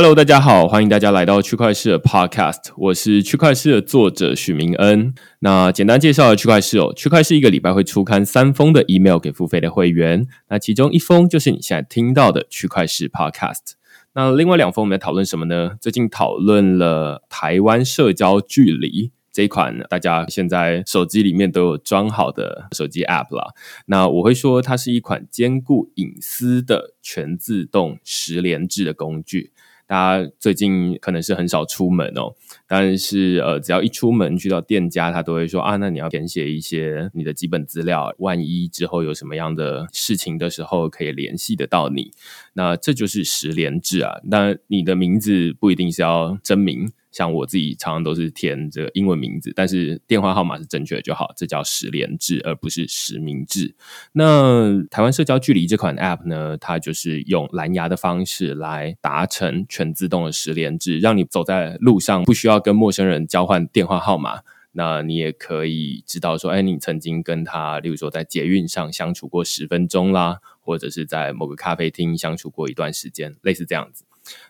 [0.00, 5.14] Hello，大家好，欢迎大家来到区块市的 Podcast，我是区块市的作者许明恩。
[5.40, 13.72] 那简单介绍区块市哦，区块市一个礼拜会出刊三封的 email 给付费的会员，那其中一封就是你现在听到的区块市 Podcast。
[14.14, 15.72] 那另外两封我们在讨论什么呢？
[15.78, 23.52] 最近讨论了台湾社交距离这一款，大家现在手机里面都有装好的手机 App 了。
[23.84, 29.52] 那我会说它是一款兼顾隐私的全自动十连制的工具。
[29.90, 32.32] 大家最近可能是很少出门哦，
[32.68, 42.12] 但是呃，只要一出门去到店家，他都会说啊，那你要填写一些你的基本资料，万一之后有什么样的事情的时候，可以联系得到你。
[42.52, 46.92] 那这就是十连制啊，那你的名字不一定是要真名。
[47.10, 53.74] 像我自己常常都是填这个英文名字，但是电话号码是正确的就好，这叫实联制，而不是实名制。
[54.12, 64.40] 那台湾社交距离这款 App 呢，它就是用蓝牙的方式来达成全自动的实联制，让你走在路上不需要跟陌生人交换电话号码，
[64.72, 74.04] 那你也可以知道说，哎，你曾经跟他，例如说在捷运上相处过十分钟啦，或者是在某个咖啡厅相处过一段时间，类似这样子。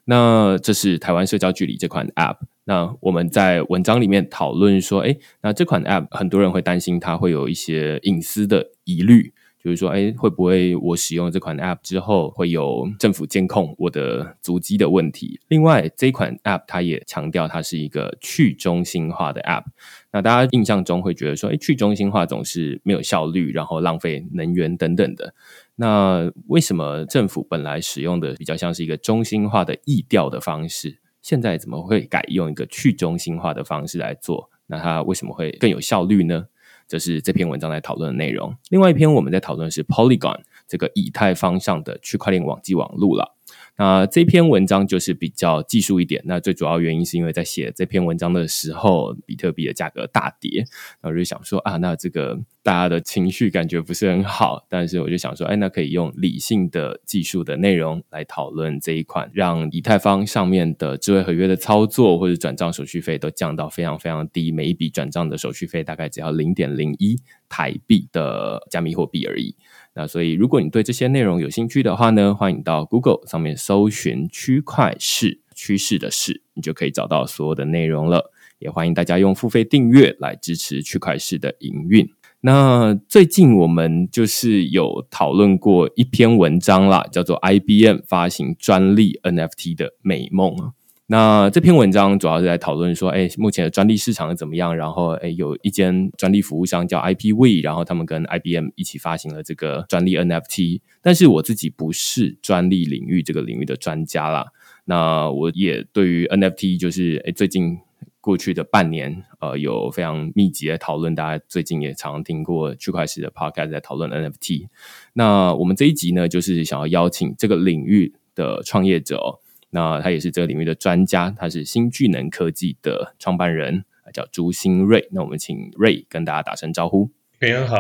[0.04, 2.36] 那这是台湾社交距离这款 App。
[2.64, 9.32] 那我们在文章里面讨论说，哎，那这款 App 很多人会担心它会有一些隐私的疑虑，
[9.62, 15.40] 就是说，哎，会不会我使用这款 App 之后会有政府监控我的足迹的问题？
[15.48, 19.64] 另外，这款 App 它也强调它是一个去中心化的 App。
[20.12, 25.34] 那大家印象中会觉得说，哎，去中心化总是没有效率，然后浪费能源等等的。
[25.80, 34.50] 那为什么政府本来使用的比较像是一个中心化的意调的方式，现在怎么会改用一个去中心化的方式来做？
[34.66, 36.48] 那它为什么会更有效率呢？
[36.86, 38.54] 这是这篇文章在讨论的内容。
[38.69, 43.34] 另外一篇我们在讨论是 Polygon 这个以太方向的区块链网际网路了。
[43.80, 46.20] 那这篇文章就是比较技术一点。
[46.26, 50.66] 那最主要原因是因为在写这篇文章的时候，比特币的价格大跌，
[51.02, 54.66] 那我就想说啊，那这个大家的情绪感觉不是很好。
[54.69, 67.16] 但是我就想说，哎，那可以用理性的技术的内容来讨论这一款，让以太坊上面的智慧合约的操作或者转账手续费都降到非常非常低，每一笔转账的手续费大概只要零点零一
[67.48, 69.56] 台币的加密货币而已。
[69.94, 78.30] 那所以，如果你对这些内容有兴趣的话呢，欢迎到 Google 上面搜寻“区块市趋势的市”，你就可以找到所有的内容了。
[78.60, 82.08] 也欢迎大家用付费订阅来支持区块市的营运。
[82.42, 90.72] 那最近我们就是有讨论过一篇文章啦，叫做 “IBM 发行专利 NFT 的美梦”啊。
[91.12, 94.76] 那这篇文章主要是在讨论说，哎，目前的专利市场怎么样？
[94.76, 100.82] 然后，哎，有一间专利服务商叫 IPV，然后他们跟 IBM 一起发行了这个专利 NFT。
[101.03, 104.53] 但是我自己不是专利领域这个领域的专家啦。
[104.84, 107.78] 那我也对于 NFT 就是哎，最近
[108.20, 111.12] 过去的半年，呃，有非常密集的讨论。
[111.16, 114.69] 大家最近也常听过区块链的 Podcast 在讨论 NFT。
[115.15, 119.41] 那我们这一集呢，就是想要邀请这个领域的创业者。
[119.70, 125.08] 那他也是这个领域的专家，他是新巨能科技的创办人，叫朱新瑞。
[125.12, 127.11] 那我们请瑞跟大家打声招呼。
[127.38, 127.76] 平安好，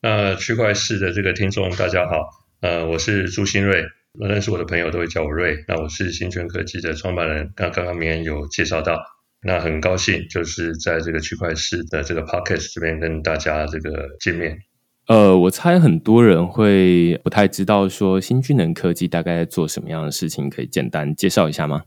[0.00, 2.30] 那区块市的这个听众大家好，
[2.60, 3.84] 呃，我是朱新瑞，
[4.18, 5.64] 认识我的朋友都会叫我瑞。
[5.68, 8.98] 那我是新全科技的创办人，刚刚刚明恩有介绍到，
[9.42, 14.58] 那很高兴就是在这个区块市的这个 podcast 这边跟大家这个见面。
[15.06, 21.82] 呃，我猜很多人会不太知道说新巨能科技大概在做什么样的事情，可以简单介绍一下吗？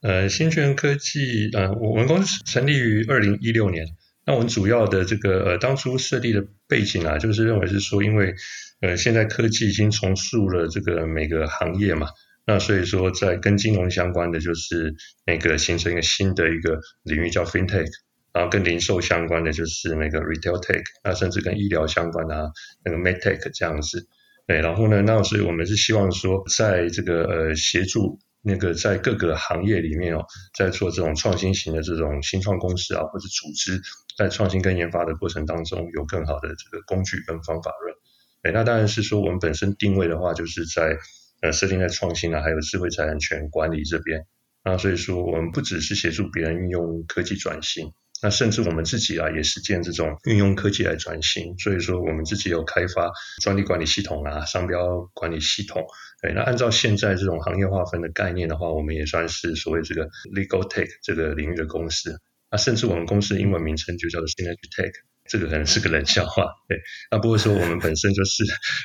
[0.00, 3.86] 呃，新巨能科技，呃，我们公司成立于二零一六年。
[4.24, 8.34] 那我们主要的这个呃当初设立的背景啊，就是认为是说，因为
[8.80, 12.06] 呃现在科技已经重塑了这个每个行业嘛，
[12.46, 14.94] 那所以说在跟金融相关的，就是
[15.26, 17.86] 那个形成一个新的一个领域叫 FinTech。
[18.32, 22.50] 然后跟零售相关的就是那个 retail tech，那甚至跟医疗相关的
[22.84, 24.08] 那个 med tech 这样子。
[24.46, 30.24] 对，然后呢，那所以我们是希望说，在这个呃协助那个在各个行业里面哦，
[30.58, 33.80] 在做这种创新型的这种新创公司啊，或者组织，
[34.18, 37.94] 在创新跟研发的过程当中，有更好的这个工具跟方法论。
[38.42, 40.96] 哎，那当然是说我们本身定位的话，就是在
[41.40, 44.26] 呃设定在创新啊，还有智慧财产权管理这边。
[44.64, 47.92] 那所以说，我们不只是协助别人运用科技转型。
[48.22, 53.10] 那甚至我们自己啊，也是建这种运用科技来转型，所以说我们自己有开发
[53.42, 55.84] 专利管理系统啊、商标管理系统。
[56.22, 62.16] 对，那按照现在这种行业划分的概念的话，我们也算是所谓这个 legal tech 这个领域的公司。
[62.48, 64.92] 那甚至我们公司英文名称就叫做 synergy tech，
[65.28, 66.44] 这个可能是个冷笑话。
[66.68, 66.78] 对，
[67.10, 68.44] 那不过说我们本身就是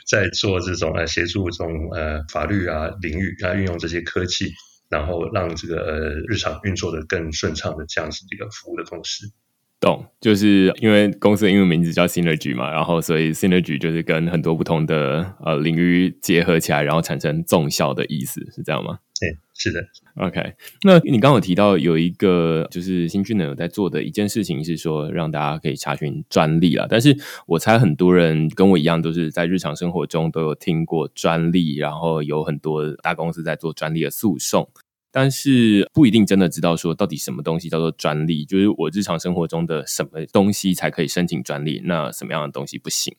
[0.10, 4.52] 在做这种呃协助这种呃法律啊领域啊运用这些科技。
[4.90, 9.32] 然后让这个日常运作的更顺畅的这样子一个服务的公司，
[9.80, 10.06] 懂？
[10.20, 19.00] 就是因为公司的英文名字叫 Synergy 嘛，然后所以 Synergy 就是跟很多不同的呃领域结合起来，然后产生纵效的意思，是这样吗？
[19.20, 19.80] 对，是的。
[20.16, 20.54] OK，
[20.84, 27.16] 那你刚刚有提到有一个就是新俊呢有在做的一件事情是说让大家可以查询专利啊，但是
[27.46, 34.68] 我猜很多人跟我一样都是在日常生活中都有听过专利，然后有很多大公司在做专利的诉讼，
[35.12, 43.14] 但是不一定真的知道说到底什么东西叫做专利，就是我日常生活中的什么东西才可以申请专利，那什么样的东西不行？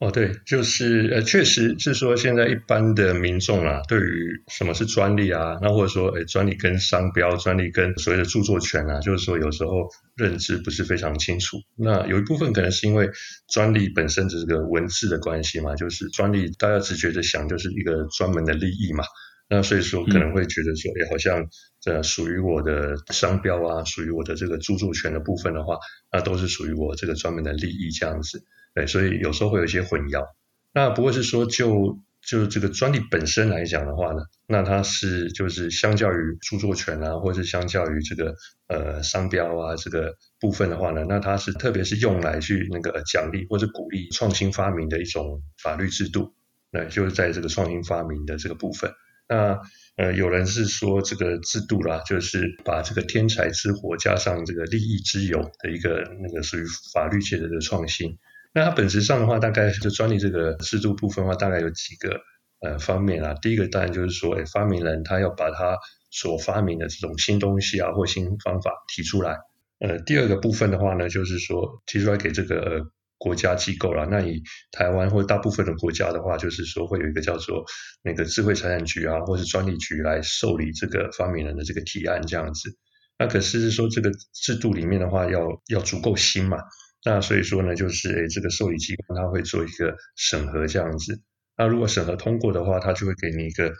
[0.00, 11.58] 哦，对，就是呃，确实是说现在一般的民众啊，对于什么是专利啊，那或者说，哎，专利跟商标、专利跟所谓的著作权啊，就是说有时候认知不是非常清楚。
[11.76, 13.08] 那有一部分可能是因为
[13.48, 19.04] 专利本身只是个文字的关系嘛，就是专利大家直觉的想就是一个专门的利益嘛，
[19.48, 21.46] 那所以说可能会觉得说，哎，好像
[21.80, 25.76] 这属于我的商标啊，属于我的这个著作权的部分的话，
[26.10, 28.42] 那都是属于我这个专门的利益这样子。
[28.74, 30.24] 对，所以有时候会有一些混淆。
[30.72, 38.34] 那不过是说，就就这个专利本身来讲的话呢，那它是就是相较于著作权啊，或者是相较于这个
[38.66, 46.34] 呃商标啊这个部分的话呢，那它是特别是用来去那个奖励或者鼓励创新发明的一种法律制度。
[46.70, 48.90] 那就是在这个创新发明的这个部分。
[49.28, 49.58] 那
[49.96, 58.18] 呃有人是说这个制度啦，就是把这个天才之火加上这个利益之友的一个那个属于法律界的这个创新。
[58.52, 62.20] 那它本质上的话，大概就专利这个制度部分的话，大概有几个
[62.60, 63.34] 呃方面啊。
[63.42, 65.76] 第一个当然就是说，哎，发明人他要把他
[66.10, 69.36] 所发明的这种新东西啊或新方法提出来。
[69.80, 72.80] 呃，第二个部分的话呢，就是说提出来给这个
[73.24, 74.06] 国家机构啦。
[74.10, 77.64] 那以台湾或大部分的国家的话，就是说会有一个叫做
[78.02, 82.76] 那个智慧财产局啊，或是专利局来受理这个发明人的这个提案这样子。
[83.18, 86.58] 那可是说这个制度里面的话，要要足够新嘛。
[87.06, 91.18] 那所以说呢，就是诶，这个受理机关他会做一个审核这样子。
[91.56, 93.72] 那如果审核通过的话，他就会给你一个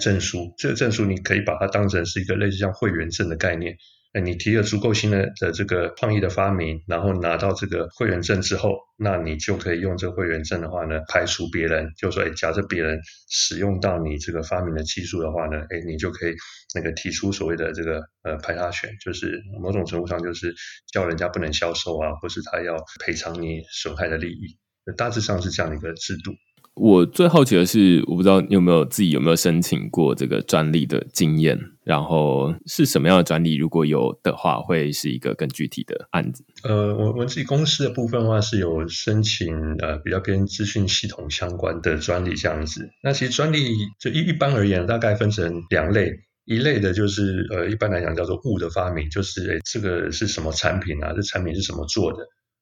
[0.00, 0.54] 证书。
[0.56, 3.76] 这个证书你可以把它当成是一个类似像会员证的概念。
[4.12, 11.92] 哎，你提了足够新的的这个创意的发明，然后拿到这个会员证之后，那你就可以用这个会员证的话呢，排除别人。
[11.96, 16.34] 就说，哎，假设别人使用到你这个发明的技术的话呢，哎，你就可以
[16.74, 20.52] 那个提出所谓的这个呃排他权，就是某种程度上就是
[20.92, 22.74] 叫人家不能销售啊，或是他要
[23.04, 24.58] 赔偿你损害的利益。
[24.96, 26.32] 大致上是这样的一个制度。
[26.80, 33.54] 我最好奇的是，我不知道你有没有自己有没有申请过这个专利的经验，然后是什么样的专利？
[33.54, 36.42] 如果有的话，会是一个更具体的案子。
[36.62, 42.88] 呃，我我自己公司的部分的话，是有申请呃比较跟资讯系统相关的专利这样子。
[43.02, 43.58] 那其实专利
[44.00, 46.10] 就一一般而言，大概分成两类，
[46.46, 51.12] 一类的就是呃一般来讲叫做物的发明，就是诶这个是什么产品啊？
[51.14, 52.18] 这产品是什么做的？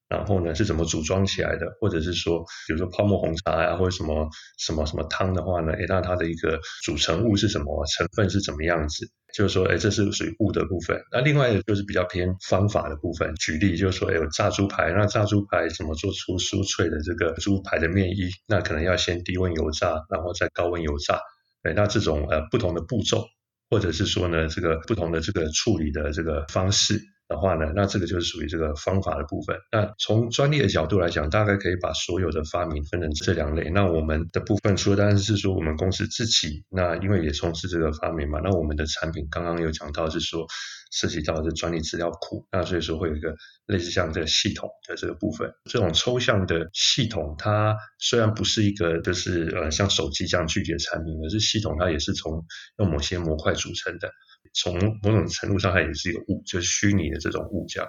[0.08, 1.66] 然后呢，是怎么组装起来的？
[1.80, 5.72] 或者是说，比如说泡沫红茶呀，或者什么什么什么汤的话呢？
[5.72, 7.84] 诶，那它的一个组成物是什么？
[7.96, 9.06] 成分是怎么样子？
[9.34, 10.98] 就是说，诶，这是属于物的部分。
[11.12, 13.34] 那另外就是比较偏方法的部分。
[13.34, 18.30] 举例就是说，诶，有炸猪排，那炸猪排怎么做出酥脆的这个猪排的面衣？
[18.46, 21.20] 那可能要先低温油炸，然后再高温油炸。
[21.64, 23.26] 诶，那这种呃不同的步骤，
[23.68, 26.98] 或者是说呢，这个不同的这个处理的这个方式。
[27.28, 29.56] 的话呢，那这个就是属于这个方法的部分。
[29.70, 33.68] 那从专利的角度来讲，大概可以把所有的发明分成这两类。
[33.70, 40.46] 那我们的部分，除了当然是说我们公司自己，那因为也从事这个发明嘛，那我们的产品刚刚有讲到是说
[40.90, 43.34] 涉及到的专利资料库，那所以说会有一个
[43.66, 45.52] 类似像这个系统的这个部分。
[45.70, 52.42] 这种抽象的系统，它虽然不是一个就是呃像手机这样具体的产品，而是系统它也是从
[52.78, 54.10] 用某些模块组成的。
[54.54, 57.88] 从某种程度上，它也是一个物，就是虚拟的这种物这样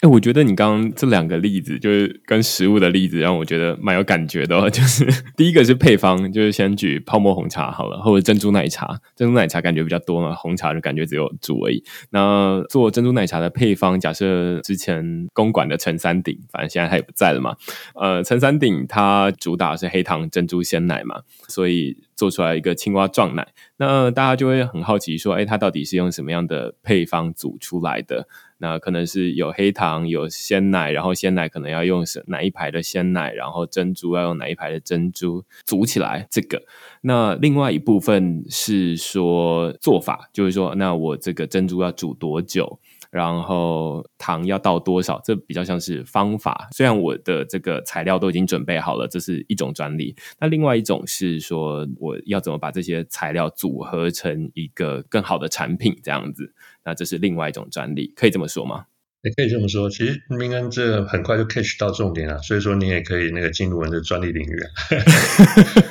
[0.00, 4.58] 哎，我觉得你刚刚这两个例子，就是跟食物的例子，让我觉得蛮有感觉的。
[4.70, 8.98] 就是第一个是配方，就是先举泡沫红茶好了，或者珍珠奶茶。
[9.14, 11.84] 珍珠奶茶感觉比较多嘛，红茶就感觉只有煮而已。
[12.12, 17.54] 那做珍珠奶茶的配方，假设之前公馆的陈三鼎，反正现在他也不在了嘛。
[17.94, 23.48] 呃，陈三鼎它主打是黑糖珍珠鲜奶嘛，所以做出来一个青蛙撞奶。
[23.76, 28.26] 那大家就会很好奇说，哎，它到底是用什么样的配方煮出来的？
[28.60, 36.28] 那可能是有黑糖、有鲜奶，然后鲜奶可能要用哪一排的鲜奶，然后珍珠要用哪一排的珍珠煮起来。
[36.30, 36.62] 这个，
[37.00, 42.78] 那另外一部分是说做法，就是说，那我这个珍珠要煮多久？
[43.10, 45.20] 然后糖要倒多少？
[45.24, 46.68] 这比较像是方法。
[46.70, 50.14] 虽然我的这个材料都已经准备好了，这是一种专利。
[50.38, 55.98] 那另外一种是说，我要怎么把这些材料组合成一个更好的产品？
[56.04, 56.54] 这样子，
[56.90, 58.86] 那这是另外一种专利，可以这么说吗？
[59.22, 59.88] 也可以这么说。
[59.88, 64.58] 其实明恩这很快就 catch 到重点了，所以说你也可以那个进入我们的专利领域，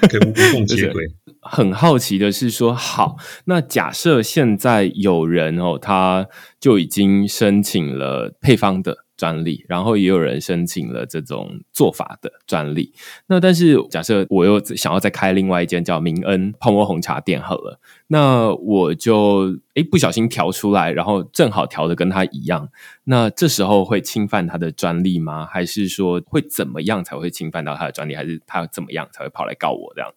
[0.10, 1.06] 可以无缝接轨。
[1.42, 3.16] 很好奇的是说，好，
[3.46, 6.28] 那假设现在有人哦，他
[6.60, 12.94] 就已经申请了配方的专利，然后也有人申请了这种做法的专利。
[13.28, 22.70] 那但是假设我又想要再开另外一间叫明恩泡沫红茶店好了，那我就诶不小心调出来，然后正好调的跟他一样，
[23.04, 25.46] 那这时候会侵犯他的专利吗？
[25.46, 28.16] 还是说会怎么样才会侵犯到他的专利？
[28.16, 30.14] 还是他怎么样才会跑来告我这样？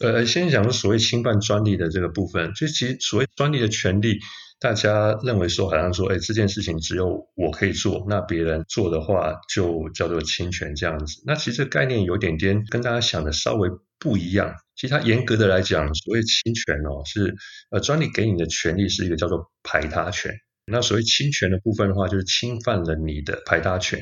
[0.00, 4.18] 呃，先讲所谓侵犯专利的这个部分，就其实所谓专利的权利，
[4.64, 11.22] 大家认为说好像说，哎，这件事情只有我可以做，那别人做的话就叫做侵权这样子。
[11.26, 13.68] 那其实这概念有点点跟大家想的稍微
[13.98, 14.54] 不一样。
[14.74, 17.34] 其实它严格的来讲，所谓侵权哦，是
[17.72, 20.32] 呃专利给你的权利是一个叫做排他权。
[20.64, 24.00] 那所谓侵权的部分的话，就是侵犯了你的排他权。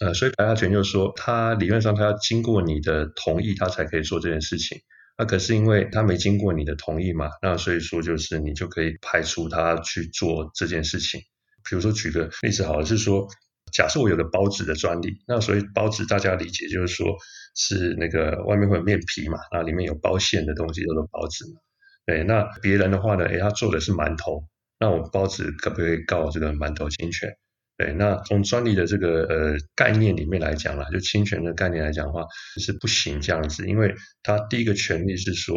[0.00, 4.76] 呃，所以排他权就是说，它理论上它要经过你的同意，它才可以做这件事情。
[5.16, 11.20] 那可是因为他没经过你的同意嘛，那所以说就是你就可以排除他去做这件事情。
[11.68, 13.26] 比如说举个例子，好了，是说
[13.72, 17.06] 假设我有个包子的专利，那所以包子大家理解就是说
[17.54, 21.60] 是那个外面会有面皮嘛，那里面有包馅的东西叫做包子嘛。
[22.06, 24.46] 对，那别人的话呢，诶，他做的是馒头，
[24.78, 27.30] 那我包子可不可以告这个馒头侵权？
[27.76, 32.24] 对，那从专利的这个呃概念里面来讲啦，就侵权的概念来讲的话，
[32.60, 35.56] 是不行这样子，因为它第一个权利是说，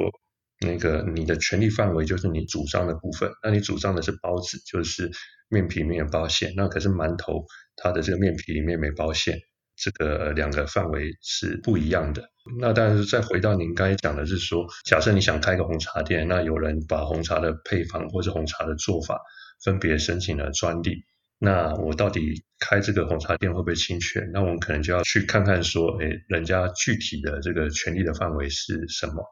[0.65, 5.11] 那个你的权利范围就是你主张的部分，那你主张的是包子，就是
[5.47, 7.45] 面皮里面有包馅，那可是馒头
[7.75, 9.37] 它的这个面皮里面没包馅，
[9.75, 12.23] 这个两个范围是不一样的。
[12.59, 19.19] 那但是再回到您刚才讲的是说，假设你想开个红茶店，那有人把红茶的配方或者红茶的做法
[19.63, 21.03] 分别申请了专利。
[21.39, 24.27] 那我到底开这个红茶店会不会侵权？
[24.33, 29.23] 那我们可能就要去看看说，哎，人家具体的这个权利的范围是什么？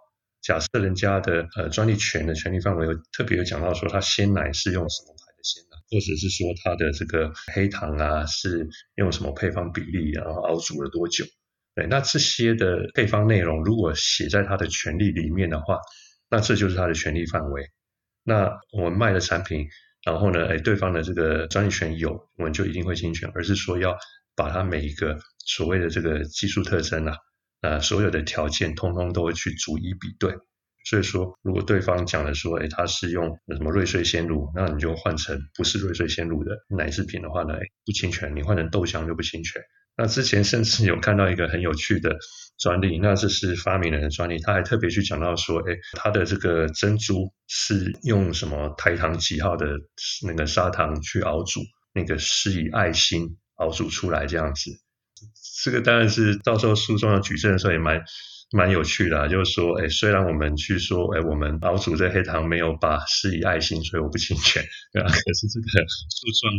[0.44, 11.26] 假设人家的呃专利权的权利范围有特别有讲到说，它鲜奶是用什么牌的鲜奶，或者是说它的这个黑糖啊是用什么配方比例，然后熬煮了多久？
[11.74, 15.80] 对，那这些的配方内容如果写在它的权利里面的话，
[16.30, 17.68] 那这就是它的权利范围。
[18.24, 19.68] 那我们卖的产品。
[20.06, 23.98] 然后呢，哎，对方的这个专利权有，我们就一定会侵权，而是说要
[24.36, 27.18] 把它每一个所谓的这个技术特征啊，
[27.62, 30.36] 呃，所有的条件通通都会去逐一比对。
[30.88, 39.60] 所以说，如果对方讲的说，哎，他是用什么瑞穗鲜乳，那你就换成不是瑞穗鲜乳的奶制品的话呢，不侵权；你换成豆浆就不侵权。
[39.98, 42.16] 那之前甚至有看到一个很有趣的
[42.58, 49.68] 专利，那这是发明人的专利，他还特别去讲到说，哎，他的这个珍珠是用什么台糖几号的
[50.26, 51.60] 那个砂糖去熬煮，
[51.94, 54.72] 那个是以爱心熬煮出来这样子。
[55.64, 58.02] 这个当然是到时候书中要举证的时候也蛮
[58.52, 65.10] 蛮有趣的，就是说，哎，虽然我们去说，哎，我们熬煮这黑糖没有把是以爱心，所以我不侵权，对吧？
[65.10, 66.54] 可是这个诉状。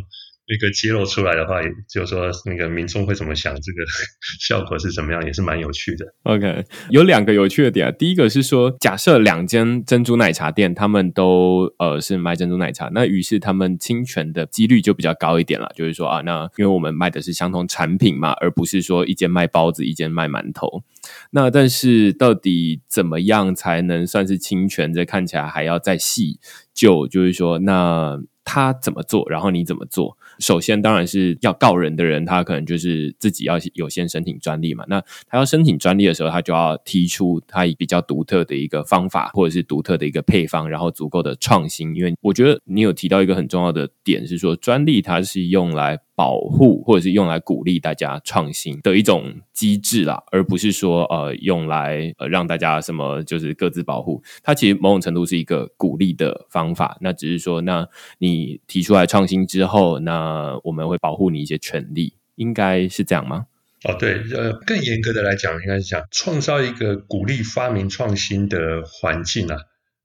[0.49, 1.61] 那个揭露出来的话，
[1.93, 3.83] 就是说那个民众会怎么想，这个
[4.47, 6.07] 效果是怎么样，也是蛮有趣的。
[6.23, 15.69] OK，有两个有趣的点，第一个是说，假设两间珍珠奶茶店，他们都呃是卖珍珠奶茶，那于是他们侵权的几率就比较高一点了。
[15.75, 20.85] 就是说啊，那因为我们卖的是相同产品嘛，而不是说一间卖包子，一间卖馒头。
[21.33, 24.95] 那但是到底怎么样才能算是侵权？
[24.95, 26.39] 这看起来还要再细
[26.73, 28.21] 就，就是说那。
[28.47, 30.17] 他怎么做，然后你怎么做？
[30.39, 34.85] 首先当然是要告人的人，他可能就是自己要有先申请专利嘛。
[34.89, 41.95] 那他要申请专利的时候，他就要提出他比较独特的一个方法，或者是独特的一个配方，然后足够的创新。
[41.97, 54.21] 因为我觉得你有提到一个很重要的点，是说专利它是用来保护或者是用来鼓励大家创新的一种机制啦，而不是说呃用来呃让大家什么就是各自保护。
[54.43, 56.97] 它其实某种程度是一个鼓励的方法。
[57.03, 57.87] 那只是说，那
[58.19, 63.47] 你提出来创新之后，那我们会保护你一些权利，应该是这样吗？
[63.85, 69.59] 哦，对，呃，更严格的来讲，应该是讲创造一个鼓励发明创新的环境啊。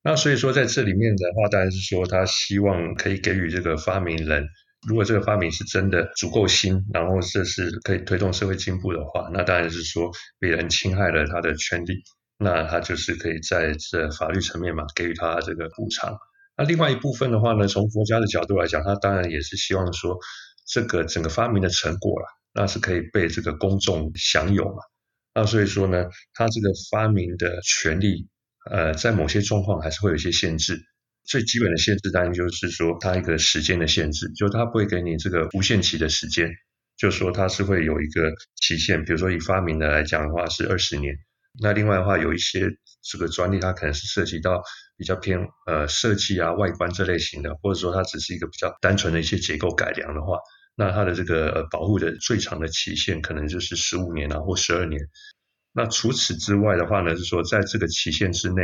[0.03, 4.49] 那所以说，在这里面的话，当然是说他希望可以给予这个发明人，
[4.87, 10.09] 如果这个发明是真的足够新，然后这是可以推动社会进步的话，那当然是说
[10.39, 12.03] 别人侵害了他的权利，
[12.37, 16.17] 那他就是可以在这法律层面嘛，给予他这个补偿。
[16.57, 20.17] 那另外一部分的话呢，从国家的角度来讲，他当然也是希望说，
[20.67, 24.81] 这个整个发明的成果啦，那是可以被这个公众享有嘛。
[25.33, 28.27] 那所以说呢，他这个发明的权利。
[28.69, 30.79] 呃，在某些状况还是会有一些限制。
[31.23, 36.49] 最基本的限制当然就是说，它一个时间的限制，就它不会给你这个无限期的时间，
[36.97, 39.03] 就是说它是会有一个期限。
[39.05, 41.15] 比如说以发明的来讲的话是二十年。
[41.61, 42.69] 那另外的话有一些
[43.01, 44.63] 这个专利，它可能是涉及到
[44.97, 45.37] 比较偏
[45.67, 50.37] 呃设计啊、外观这类型的，或者说它只是一个比较单纯的一些结构改良的话，
[50.75, 55.01] 那它的这个保护的最长的期限可能就是十五年啊或十二年。
[55.73, 58.63] 那除此之外的话呢，是说在这个期限之内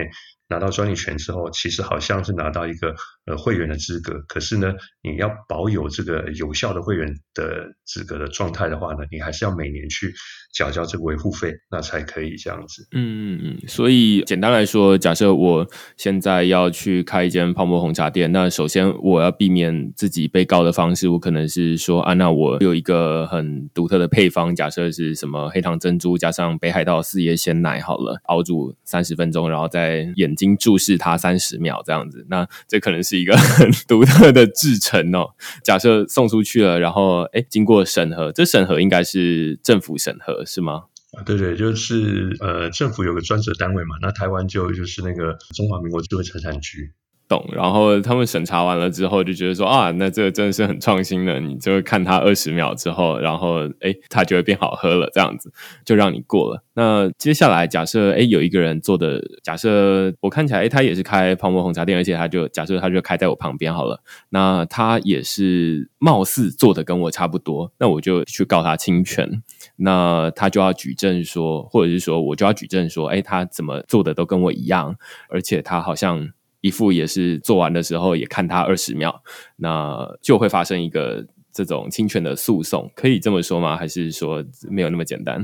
[0.50, 2.94] 拿到专利权之后，其实好像是拿到一个
[3.26, 4.14] 呃会员的资格。
[4.28, 10.14] 可是呢，你要保有这个有效的会员的资格的状态的话呢，你还是要每年去
[10.54, 12.88] 缴交这个维护费，那才可以这样子。
[12.92, 13.68] 嗯嗯嗯。
[13.68, 26.98] 所以简单来说，假设我现在要去开一间泡沫红茶店，那首先我要避免自己被告的方式，我可能是说啊，那我有一个很独特的配方，假设是什么黑糖珍珠加上北海道。
[27.08, 35.36] 四叶鲜奶好了，熬煮三十分钟，然后再演经注视它三十秒，这样子，那这可能是一个 很独特的制成哦。
[35.64, 40.84] 假设送出去了，然后哎，经过审核，这审核应该是政府审核是吗？
[41.26, 46.94] 对对，就是呃，政府有个专责单位嘛，那台湾就就是那个中华民国智慧财产局。
[47.28, 55.52] 懂，然后他们审查完了之后就觉得说啊，那这个真的是很创新的，你就看它二十秒之后，然后哎，它就会变好喝了，这样子
[55.86, 56.64] 就让你过了。
[56.74, 69.44] 那接下来假设哎，有一个人做的，假设我看起来哎，他也是开泡沫红茶店，而且他就假设他就开在我旁边好了，那他也是貌似做的跟我差不多，那我就去告他侵权，
[69.78, 74.96] 那他就要举证说，或者是说我就要举证说，哎，他怎么做的都跟我一样，
[75.30, 76.30] 而且他好像。
[76.62, 79.24] 一副也是做完的时候也看他二十秒，
[79.58, 83.78] 那就会发生一个这种侵权的诉讼，可以这么说吗？
[83.78, 85.40] 还是说没有那么简单？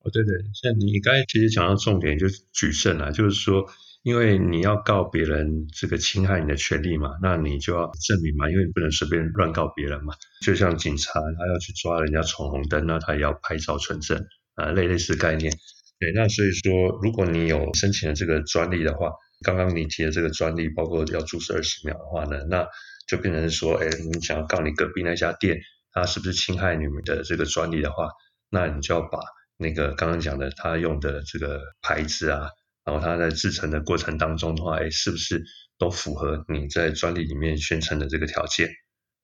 [0.00, 3.64] 哦，对对，像你刚才其实讲到重点就是举证啊，就是说，
[4.02, 10.14] 因为你要告别人这个侵害你的权利嘛，那你就要证明嘛，因为你不能随便乱告别人嘛。
[10.44, 14.22] 就像警察他要去抓人家闯红灯，那他也要拍照存证
[14.54, 15.50] 啊，类类似概念。
[15.98, 19.10] 对，那所以说，如果你有申请了这个专利的话。
[19.44, 22.66] 刚刚你提的这个专利，包括要注射二十秒的话呢，那
[23.06, 25.60] 就变成说，哎，你想要告你隔壁那家店，
[25.92, 28.08] 他是不是侵害你们的这个专利的话，
[28.50, 29.20] 那你就要把
[29.56, 32.48] 那个刚刚讲的他用的这个牌子啊，
[32.84, 35.40] 然后他在制成的过程当中的话，哎，是不是
[35.78, 38.68] 都符合你在专利里面宣称的这个条件？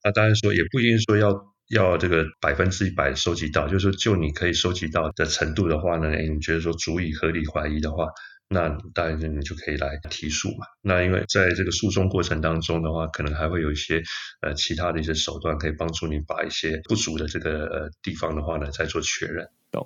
[0.05, 1.35] 那当然说也不一定说要
[1.71, 8.07] 要这个百分之一百收集到，就是说就你可以收集到的程度的话呢，哎，你觉得说足以合理怀疑的话。
[8.55, 10.65] 那当然，你就可以来提诉嘛。
[10.81, 14.03] 那因为在这个诉讼过程当中的话，可能还会有一些
[14.41, 19.47] 呃其他的一些手段，可以帮助你把一些不足的这个呃地方的话呢，再做确认。
[19.71, 19.85] 懂？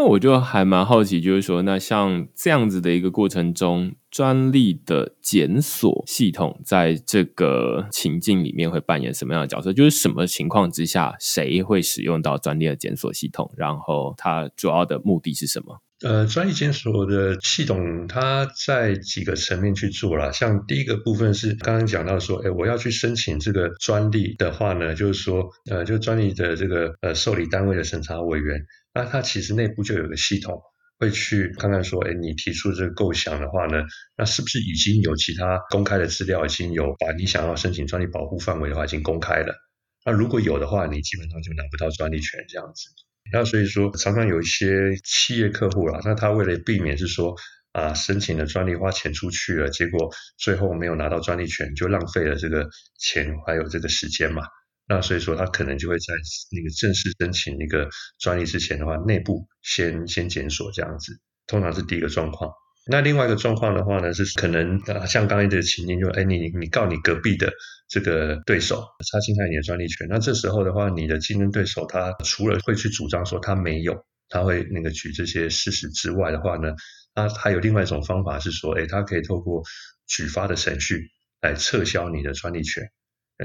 [0.00, 9.72] 那我就还蛮好奇，就是说，那像这样子的一个过程中，专利的检索系统在这个情境里面会扮演什么样的角色？
[9.72, 13.52] 就是什么情况之下，谁会使用到专利的检索系统？
[13.56, 15.82] 然后它主要的目的是什么？
[16.00, 20.32] 呃，专利检索的系统，它在几个层面去做了。
[20.32, 28.64] 像第一个部分是刚刚讲到说，哎，我要去申请这个专利的话呢，就是说，呃，就专利的这个呃受理单位的审查委员，
[28.98, 30.60] 那它其实内部就有个系统，
[30.98, 33.84] 会去看看说，哎，你提出这个构想的话呢，
[34.16, 39.54] 那是不是已经有其他公开的资料，已经有把你想要申请专利保护范围的话已经公开了？
[40.04, 42.90] 那如果有的话，你基本上就拿不到专利权这样子。
[43.32, 47.36] 那所以说，常常有一些企业客户啦，那他为了避免是说
[47.70, 54.42] 啊，申请的专利花钱出去了，结果最后没有拿到专利权，就浪费了这个钱还有这个时间嘛。
[54.88, 56.14] 那所以说，他可能就会在
[56.50, 62.50] 那个正式申请那个专利之前的话，内部先先检索这样子，通常是第一个状况。
[62.90, 67.52] 那另外一个状况的话呢，是可能，像刚才的情境，就哎，你你告你隔壁的
[67.86, 70.06] 这个对手，他侵害你的专利权。
[70.08, 76.72] 那这时候的话，你的竞争对手他除了会去主张说他没有，他会那个举这些事实之外的话呢，
[77.14, 79.62] 他还有另外一种方法是说，哎，他可以透过
[80.06, 81.10] 举发的程序
[81.42, 82.90] 来撤销你的专利权。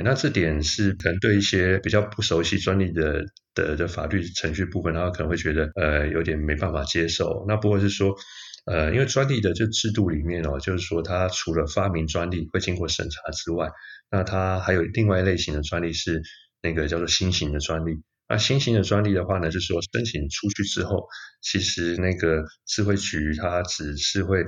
[0.01, 7.45] 那这点是可能对一些比较不熟悉专利的的的法律程序部分，他可能会觉得呃有点没办法接受。
[7.47, 8.15] 那不过是说。
[8.65, 13.69] 呃，因为专利的这制度里面哦，就是说它除了发明专利会经过审查之外，
[14.10, 16.21] 那它还有另外一类型的专利是
[16.62, 18.01] 那个叫做新型的专利。
[18.29, 21.06] 那新型的专利的话呢，就是说申请出去之后，
[21.41, 24.45] 其实那个智慧局它只是会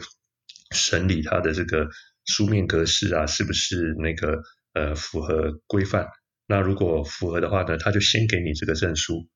[0.73, 1.85] 审理它的这个
[2.23, 4.41] 书面格式啊，是不是那个
[4.75, 6.07] 呃符合规范。
[6.45, 9.27] 那如果符合的话呢，他就先给你这个证书。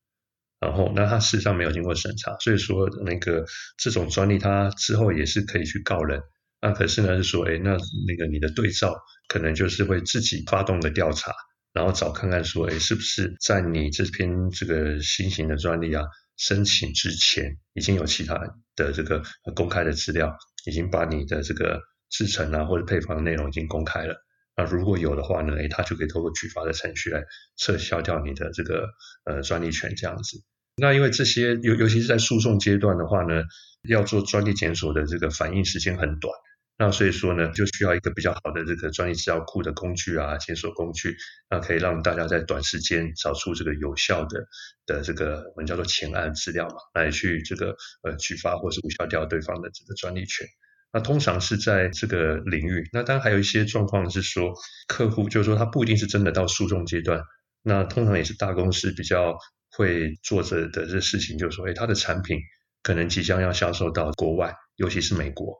[0.59, 3.45] 然后，那他事实上没有经过审查，所以说那个
[3.77, 6.21] 这种专利，它之后也是可以去告人。
[6.61, 8.93] 那可是呢，是说，哎，那那个你的对照
[9.29, 11.33] 可能就是会自己发动的调查，
[11.71, 16.03] 然后找看看说，哎，是不是在你这篇这个新型的专利啊
[16.35, 18.37] 申请之前，已经有其他
[18.75, 19.23] 的这个
[19.55, 24.17] 公开的资料，已经把你的这个制成啊或者配方内容已经公开了。
[24.59, 27.23] 那如果有的话呢，哎，他就可以透过举发的程序来
[27.55, 28.89] 撤销掉你的这个
[29.23, 30.43] 呃专利权这样子。
[30.75, 33.43] 那因为这些尤尤其是在诉讼阶段的话呢，
[33.87, 36.33] 要做专利检索的这个反应时间很短，
[36.77, 41.15] 那所以说呢，就需要一个比较好的这个专利资料库的工具啊，检索工具，
[41.49, 44.45] 那可以让大家在短时间找出这个有效的
[44.85, 50.45] 的这个我们叫做前案资料嘛，来去这个呃举发或是无效掉对方的这个专利权。
[50.91, 54.53] 那通常是在这个领域，那当然还有一些状况是说，
[54.87, 57.21] 客户就是说他不一定是真的到诉讼阶段，
[57.61, 59.37] 那通常也是大公司比较
[59.77, 62.39] 会做着的这事情，就是说，哎，他的产品
[62.81, 65.55] 可能即将要销售到国外，尤其是美国，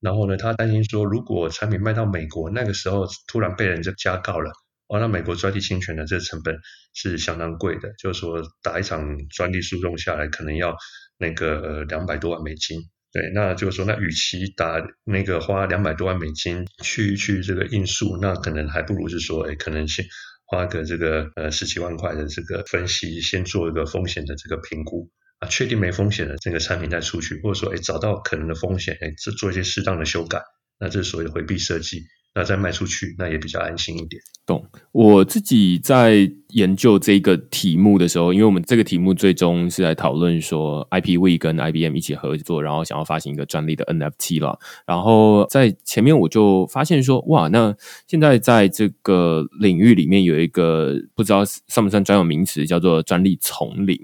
[0.00, 4.52] 然后呢，他担心说，如果产品卖到美国，那个时候突然被人就加告了，
[4.88, 6.54] 哦，那美国专利侵权的这个成本
[6.92, 10.76] 是相当贵的，就是说打一场专利诉讼下来，可能要
[11.16, 12.78] 那个两百多万美金。
[13.14, 20.04] 对，那就是说，那与其打那个花两百多万美金去去这个应数，那可能还不如是说，哎，可能先
[20.46, 30.42] 花个这个呃十几万块的这个分析，先做一个风险的这个评估啊，确定没风险的这个产品再出去，或者说，哎，找到可能的风险，哎，做做一些适当的修改，
[30.80, 32.02] 那这是所谓的回避设计。
[32.34, 34.20] 那再卖出去，那也比较安心一点。
[34.44, 34.64] 懂。
[34.90, 44.58] 我自己在研究这个题目的时候，因为我们这个题目最终是来讨论说，IPV 跟 IBM 一起合作，然后想要发行一个专利的 NFT 了。
[44.84, 47.74] 然后在前面我就发现说，哇，那
[48.08, 53.96] 现在在这个领域里面有一个不知道算不算专有名词，叫做专利丛林。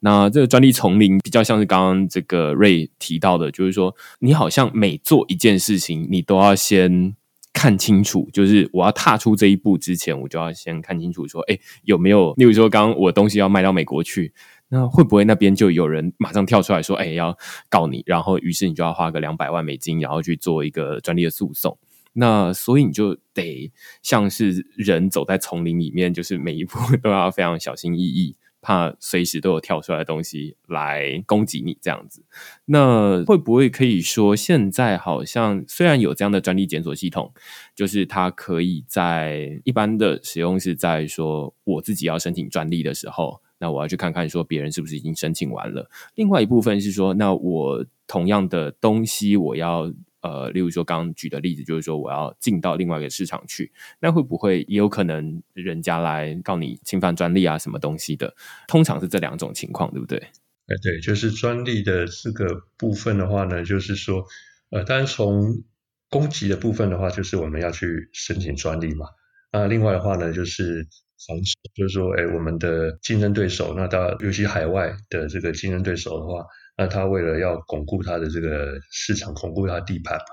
[0.00, 7.14] 那这个专利丛林比较像是刚刚这个瑞提到的，就是说，你好像每做一件事情，你都要先。
[7.52, 12.32] 看清楚，就是我要踏出这一步之前，我就要先看清楚，说，哎，有没有？
[12.34, 14.32] 例如说，刚刚我东西要卖到美国去，
[14.68, 17.36] 那会不会那边就有人马上跳出来说，哎，要
[17.68, 18.02] 告你？
[18.06, 21.76] 然后，于是你就要花个两百万美金，然后去做一个专利的诉讼。
[22.12, 23.70] 那所以你就得
[24.02, 28.36] 像是人走在丛林里面，就是每一步都要非常小心翼翼。
[28.62, 32.22] 怕随时都有跳出来的东西来攻击你这样子，
[32.66, 37.32] 那会不会可以说现在好像虽然有这样的专利检索系统，
[37.74, 45.90] 就是它可以在一般的使用是在说我自己要申请专利的时候，那我要去看看说别人是不是已经申请完了。
[46.14, 49.92] 另外一部分是说，那我同样的东西我要。
[50.22, 58.34] 呃，例如说刚刚举的例子，就是说我要进到另外一个市场去，那会不会也有可能人家来告你侵犯专利啊，什么东西的？
[58.68, 60.18] 通常是这两种情况，对不对？
[60.18, 64.24] 哎，对，就是专利的这个部分的话呢，就是说，
[64.70, 65.62] 呃，当然从
[66.10, 69.06] 攻击的部分的话，就是我们要去申请专利嘛。
[69.52, 70.86] 那另外的话呢，就是
[71.26, 76.44] 防止，就是说，哎，我们的竞争对手，那到尤其海外的这个竞争对手的话。
[76.80, 80.24] 那他为了要巩固他的这个市场，巩固他地盘嘛，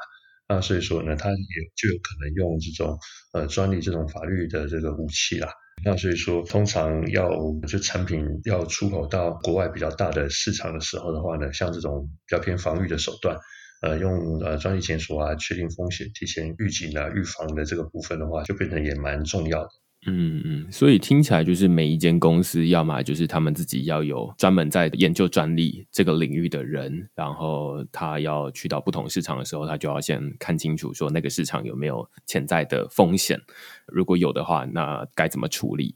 [0.47, 1.35] 那所以说呢，他也
[1.75, 2.97] 就有可能用这种
[3.33, 5.49] 呃专利这种法律的这个武器啦。
[5.83, 7.29] 那所以说，通常要
[7.67, 13.37] 就产品要出口到国外比较大的市场的时候的话呢，像这种比较偏防御的手段，
[13.81, 19.69] 呃，用呃专利检索啊，确定风险、提前预警啊、预防的这个部分的话，就变成也蛮重要的。
[20.09, 33.37] 嗯嗯，所以听起来就是每一间公司，要么就是他们自己要有专门在研究专利这个领域的人，然后他要去到不同市场的时候，他就要先看清楚说那个市场有没有潜在的风险，
[33.85, 35.93] 如果有的话，那该怎么处理？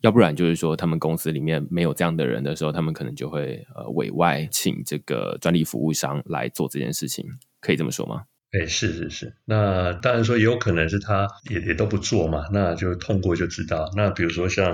[0.00, 7.26] 要不然就是说他们公司里面没有这样的人的时候，他们可能就会呃委外请这个专利服务商来做这件事情，
[7.60, 8.22] 可以这么说吗？
[8.52, 13.88] 哎，是是是，那当然说也有可能是他也也都不做嘛，那就通过就知道。
[13.96, 14.66] 那比如说像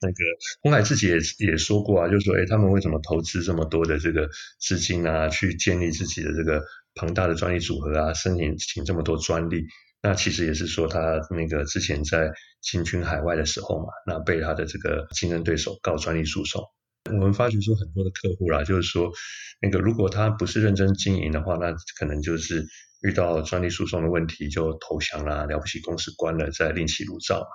[0.00, 0.14] 那个
[0.62, 4.28] 红海自己也也说过啊，就说哎，他们为什么投资这么多的这个
[4.60, 6.60] 资金啊，去建立自己的这个
[6.96, 9.64] 庞大的专利组合啊，申请请这么多专利？
[10.02, 10.98] 那其实也是说他
[11.30, 16.64] 那个之前在进军海外的时候嘛，那被他的这个竞争对手告专利诉讼。
[17.18, 19.10] 我们发觉说很多的客户啦，就是说
[19.60, 22.66] 那个如果他不是认真经营的话，那可能就是。
[23.02, 27.46] 遇到专利诉讼的问题就投降啦，了不起公司关了再另起炉灶嘛。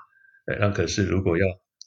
[0.59, 1.45] 那可是如果要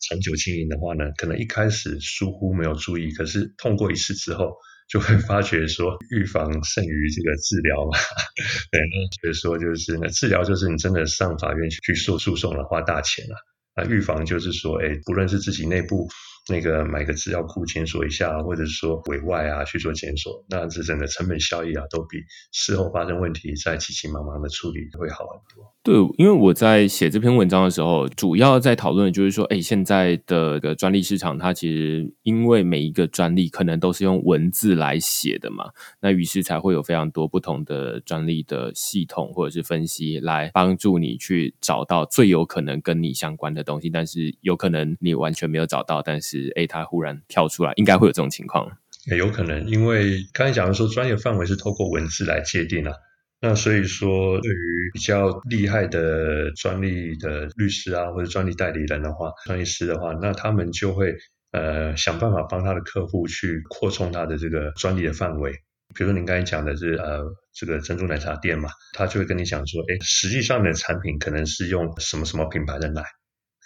[0.09, 4.53] 长久经营的话呢，可能一开始疏忽没有注意，可是痛过一次之后，
[4.89, 7.99] 就会发觉说预防胜于这个治疗嘛。
[8.71, 8.81] 对，
[9.23, 13.35] 所以说就是那治疗就是你真的上法院去去诉诉讼了，花大钱了。
[13.75, 16.09] 那预防就是说，哎，不论是自己内部。
[16.49, 22.17] 那个买个资料库检索一下，或者是说委外啊去做检索，那这整个成本效益啊，都比
[22.53, 25.75] 事后发生问题再急急忙忙的处理会好很多。
[25.83, 46.38] 对，因为我在写这篇文章的时候，主要在讨论就是说，哎，现在的个专利市场，它其实因为每一个专利可能都是用文字来写的嘛，那于是才会有非常多不同的专利的系统或者是分析来帮助你去找到最有可能跟你相关的东西，但是有可能你完全没有找到，但是。
[46.57, 48.71] 哎，它忽然跳出来，应该会有这种情况。
[49.11, 52.93] 也有可能，因为刚才讲的说，专业范围是透过文字来界定啊。
[53.41, 61.15] 那所以说，对于比较厉害的专利的律师啊，或者专利代理人的话，专利师的话，那他们就会
[61.53, 65.53] 呃想办法帮他的客户去扩充他的这个专利的范围。
[65.95, 67.23] 比如说您刚才讲的是呃
[67.55, 73.03] 这个珍珠奶茶店嘛，他就会跟你讲说，哎，实际上的产品可能是用什么什么品牌的奶。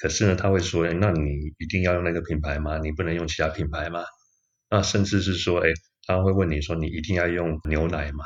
[0.02, 2.76] 可是呢，他会说，哎，那你一定要用那个品牌吗？
[2.78, 4.02] 你不能用其他品牌吗？
[4.68, 5.68] 那甚至是说，哎，
[6.08, 8.24] 他会问你说，你一定要用牛奶吗？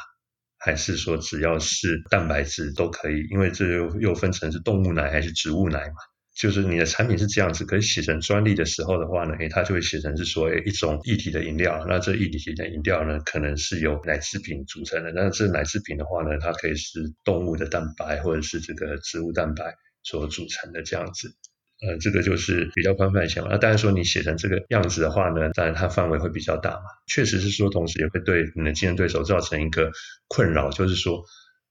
[0.59, 3.27] 还是说只要是蛋白质都可以？
[3.31, 5.97] 因为这又又分成是动物奶还是植物奶嘛？
[6.35, 11.85] 就是你的产品是这样子，可以写成专利的时候的话呢，哎，它就会写成是说，一种液体的饮料。
[11.87, 15.13] 那这液体的饮料呢，可能是由奶制品组成的。
[15.13, 21.37] 那这奶制品的话呢，它可以是动物的蛋白或者是这个植物蛋白所组成的这样子。
[21.83, 23.49] 呃，这个就是比较宽泛些嘛。
[23.51, 26.83] 那当然说你写成这个样子的话呢，当然它范围会比较大嘛。
[27.07, 29.91] 确实是说，同时也会对你的竞争对手造成一个
[30.29, 31.23] 困扰，就是说，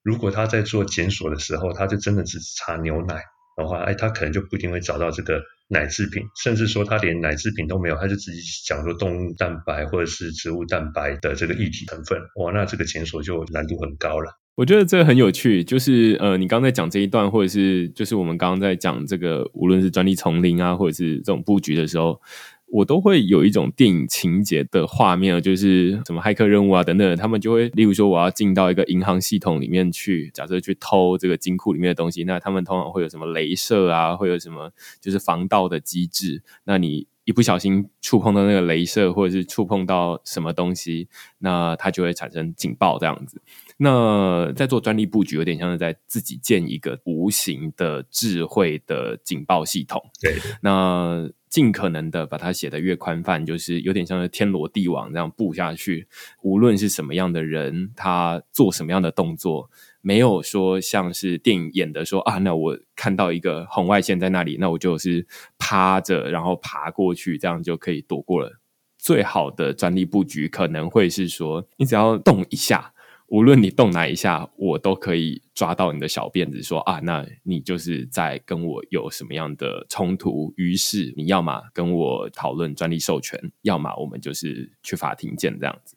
[0.04, 3.24] 如果他在做检索的时候，他就真的只查牛奶
[3.58, 14.32] 的话，哎，他可能就不一定会找到这个奶制品，甚至说他连奶制品都没有，他就自己讲说动物蛋白或者是植物蛋白的这个液体成分，哇，那这个检索就难度很高了。
[14.56, 22.22] 我觉得这个很有趣，就是呃，你刚才讲这一段，或者是就是我们刚刚在讲这个，无论是专利丛林啊，或者是这种布局的时候，
[22.68, 37.08] 我都会有一种电影情节的画面，就是什么骇客任务啊等等，他们就会，例如说我要进到一个银行系统里面去，假设去偷这个金库里面的东西，那他们通常会有什么镭射啊，会有什么就是防盗的机制，那你。
[37.26, 41.08] 一不小心触碰到那个镭射，或者是触碰到什么东西，
[41.39, 43.41] 那它就会产生警报这样子。
[43.77, 50.01] 那在做专利布局，有点像是在自己建一个无形的智慧的警报系统。
[50.21, 56.07] 对，那尽可能的把它写的越宽泛，就是有点像是天罗地网这样布下去。
[56.41, 59.69] 无论是什么样的人，他做什么样的动作。
[60.01, 65.25] 没有说像是电影演的说啊，那我看到一个红外线在那里，那我就是
[65.57, 68.59] 趴着，然后爬过去，这样就可以躲过了。
[68.97, 72.93] 最好的专利布局可能会是说，你只要动一下，
[73.27, 80.53] 无论你动哪一下，我都可以抓到你的小辫子，说啊，那你就是在跟我有什么样的冲突。
[80.57, 85.95] 于是你要么跟我讨论专利授权，要么我们就是去法庭见这样子。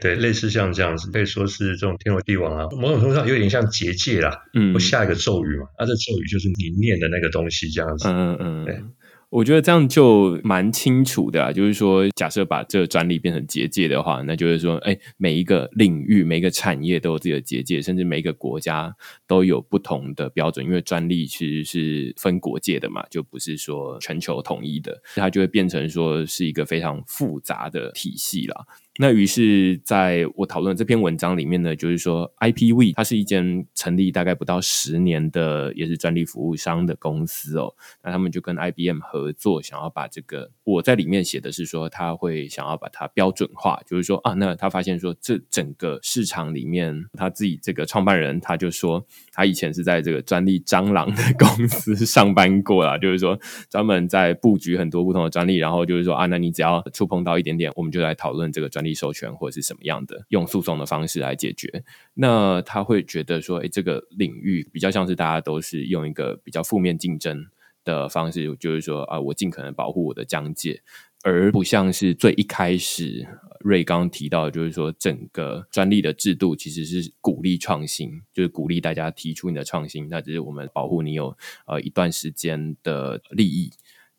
[0.00, 8.82] 对，类似像这样子，可以说是这种天罗地网啊，某种程度上有点像结界啦，嗯，会下一个咒语嘛，那这咒语就是你念的那个东西，这样子，嗯嗯嗯，对。
[9.30, 18.92] 我觉得这样就蛮清楚的，就是说，假设把这个专利变成结界的话，那就是说，哎，每一个领域、每一个产业都有自己的结界，甚至每一个国家
[19.28, 28.66] 都有不同的标准，因为专利其实是分国界的嘛，就不是说全球统一的，它就会变成说是一个非常复杂的体系了。
[28.98, 37.72] 那于是，在我讨论这篇文章里面呢，就是说，IPV 它是一间成立大概不到十年的，也是专利服务商的公司哦。
[38.02, 53.38] 那他们就跟 IBM 合作，想要把这个我在里面写的是说，他会想要把它标准化，就是说啊，那他发现说，这整个市场里面，他自己这个创办人他就说，他以前是在这个专利蟑螂的公司上班过啦，就是说
[53.70, 58.89] 专门在布局很多不同的专利，然后就是说啊，那你只要触碰到一点点，我们就来讨论这个专利。
[58.94, 61.84] 授权或者是什么样的用诉讼的方式来解决？
[62.14, 67.46] 那他会觉得说，哎，这个领域比较像是大家都是用一个比较负面竞争
[67.84, 70.82] 的方式，就是说啊，我尽可能保护我的疆界，
[71.22, 73.26] 而不像是最一开始
[73.60, 83.70] 瑞刚提到，就是说整个专利的制度其实是鼓励创新，就是鼓励大家提出你的创新，那只是我们保护你有呃一段时间的利益。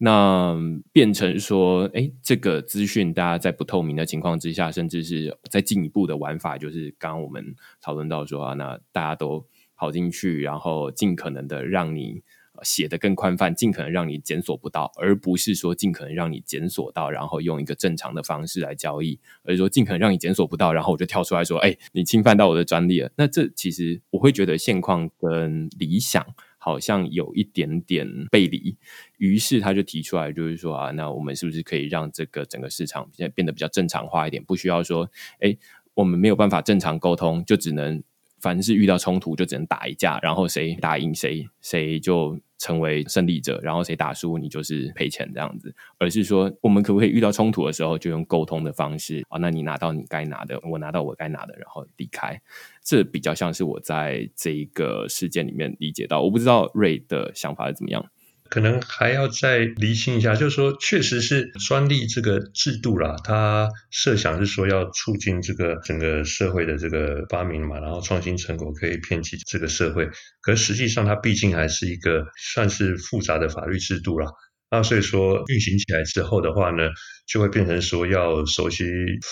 [0.04, 0.58] 那
[0.92, 12.24] 变成说，哎，这个资讯大家在不透明的情况之下，甚至是在进一步的玩法，就是刚刚我们讨论到说啊，那大家都跑进去，然后尽可能的让你
[12.64, 23.12] 写的更宽泛，尽可能让你检索不到，而不是说尽可能让你检索到，然后用一个正常的方式来交易，而是说尽可能让你检索不到，然后我就跳出来说，哎，你侵犯到我的专利了。
[23.18, 26.26] 那这其实我会觉得现况跟理想。
[26.64, 28.78] 好像有一点点背离，
[29.18, 34.44] 于是他就提出来，就是说啊，那我们是不是可以让这个整个市场现在变得比较正常化一点？
[34.44, 35.58] 不需要说，哎，
[35.96, 38.04] 我们没有办法正常沟通，就只能
[38.40, 42.40] 凡是遇到冲突就只能打一架，然后谁打赢谁，谁就。
[42.62, 49.40] 成为胜利者，然后谁打输你就是赔钱这样子，而是说我们可不可以遇到冲突的时候就用沟通的方式啊？
[49.40, 52.40] 那你拿到你该拿的，我拿到我该拿的，然后离开。
[52.84, 58.06] 这比较像是我在这一个事件里面理解到，我不知道瑞的想法是怎么样。
[58.52, 70.10] 可能还要再厘清一下，就是说，确实是专利这个制度啦，它设想是说要促进这个整个社会的这个发明嘛，然后创新成果可以遍及这个社会。
[70.42, 74.28] 可实际上，它毕竟还是一个算是复杂的法律制度啦。
[74.70, 76.90] 那所以说运行起来之后的话呢，
[77.26, 78.84] 就会变成说要熟悉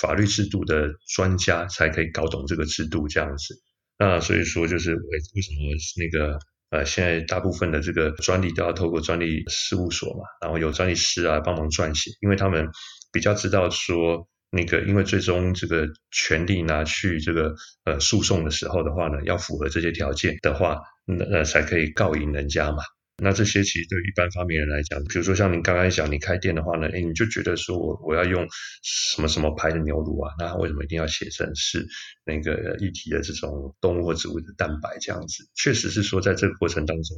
[0.02, 3.54] 法律制度的专家才可以搞懂这个制度这样子。
[3.98, 5.02] 那所以说就是为
[5.36, 6.40] 为什么那个。
[6.72, 12.68] 呃，现在大部分的这个专利都要透过专利事务所嘛，然后有专利师啊帮忙撰写，因为他们
[13.12, 17.54] 比较知道说那个，因为最终这个权利拿去这个
[17.86, 22.84] 呃诉讼的时候的话呢，要符合这些条件的话，那那才可以告赢人家嘛。
[23.22, 28.48] 那这些其实对一般发明人来讲，比如说像您刚刚讲，你开店的话呢，哎，你就觉得说我我要用
[28.82, 31.86] 什么什么牌的牛乳啊，那为什么一定要写成是
[32.26, 35.44] 那个一体的这种动物或植物的蛋白这样子？
[35.56, 37.18] 确实是说在这个过程当中，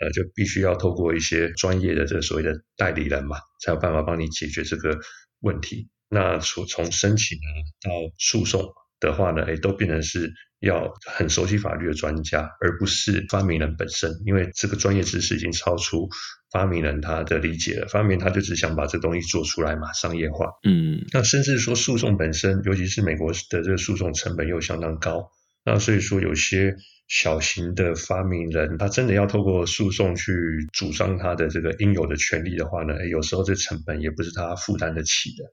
[0.00, 4.98] 呃，就必须要透过一些专业的这个所谓的代理人嘛，才有办法帮你解决这个
[5.40, 5.88] 问题。
[6.08, 7.48] 那从从申请啊
[7.82, 8.62] 到诉讼
[9.00, 10.32] 的话呢，哎，都变成是。
[10.60, 16.08] 要很熟悉法律的专家，而不是发明人本身，因为这个专业知识已经超出
[16.50, 17.86] 发明人他的理解了。
[17.88, 20.46] 发明他就只想把这东西做出来嘛，商业化。
[20.64, 25.30] 嗯，那甚至说诉讼本身，尤其是美国的这个诉讼成本又相当高。
[25.64, 26.74] 那所以说，有些
[27.08, 30.32] 小型的发明人，他真的要透过诉讼去
[30.72, 35.44] 主张他的这个应有的权利的话呢，有时候这成本也不是他负担得起的。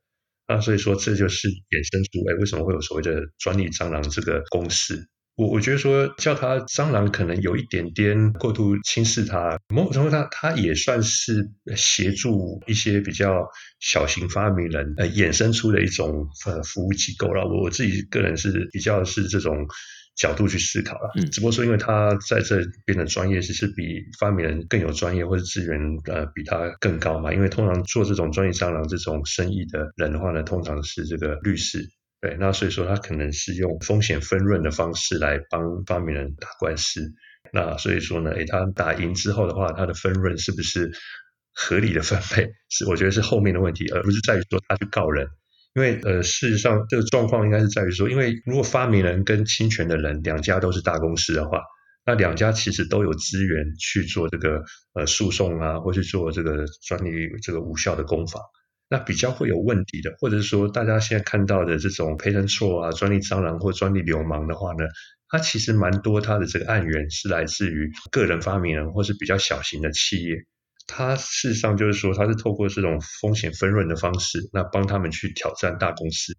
[0.48, 5.08] 那所以说，这就是衍生出，哎，为什么会有所谓的专利蟑螂这个公式？
[5.36, 9.60] 我我觉得说叫它蟑螂，可能有一点点过度轻视它。
[9.68, 13.48] 某种程度，上它也算是协助一些比较
[13.80, 17.44] 小型发明人，呃，衍生出的一种呃服务机构了。
[17.46, 19.68] 我我自己个人是比较是这种。
[20.16, 27.34] 角度去思考了，嗯，只不过说，因为他在这边的专业其实比发明人更有专业，或者资源呃比他更高嘛。
[27.34, 31.86] 因为通常做这种专业蟑螂这种生意的人的话呢，通常是这个律师，
[32.22, 37.02] 对，那所以说他可能是用风险分润的方式来帮发明人打官司。
[37.52, 40.92] 那所以说呢，诶，他打赢之后的话，他的分润是不是
[41.54, 42.50] 合理的分配？
[42.70, 45.28] 是我觉得是后面的问题，而不是在于说他去告人。
[45.76, 51.62] 因为呃，事实上这个状况应该是在于说，因为如果发明人跟侵权的人两家都是大公司的话，
[52.06, 58.42] 那两家其实都有资源去做这个呃诉讼啊，或去做这个专利这个无效的攻防，
[58.90, 64.86] 那比较会有问题的，或者是说大家现在看到的这种赔人错啊、专利蟑螂或专利流氓的话呢，
[65.28, 70.38] 它其实蛮多，它的这个案源是来自于个人发明人或是比较小型的企业。
[70.88, 76.36] 他事实上就是说，他是透过这种风险分润的方式，那帮他们去挑战大公司。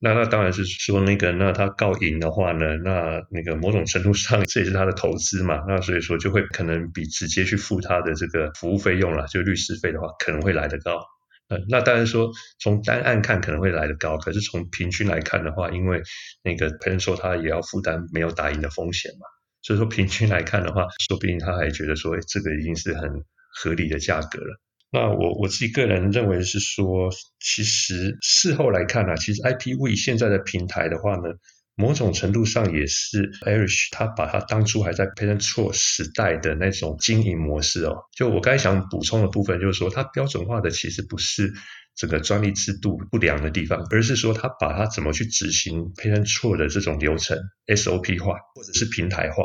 [0.00, 5.64] 那那当然是说那个，那他告赢的话呢，那那个某种程度上这也是他的投资嘛。
[5.66, 11.00] 那所以说就会可能比直接去付他的这个服务费用了，就律师费的话，可能会来得高。
[11.48, 12.30] 呃，那当然说
[12.60, 16.00] 从单案看可能会来得高，可是从平均来看的话，因为
[16.44, 19.26] 那个赔人说他也要负担没有打赢的风险嘛，
[19.62, 23.10] 所以说平均来看的话，说不定他还觉得说，哎，这个已经是很
[23.48, 24.60] 合理的价格了。
[24.90, 31.34] 那我我自己个人认为是说，其实事后来看呢，其实 IPV 现在的平台的话呢。
[31.80, 41.52] 某种程度上也是 Irish 他把他当初还在 Patent 错时代的那种经营模式哦，就我刚才想补充的部分，就是说它标准化的其实不是
[41.94, 47.38] 这个专利制度不良的地方，而是说他把它怎么去执行 Patent 错的这种流程
[47.68, 49.44] SOP 化或者是平台化，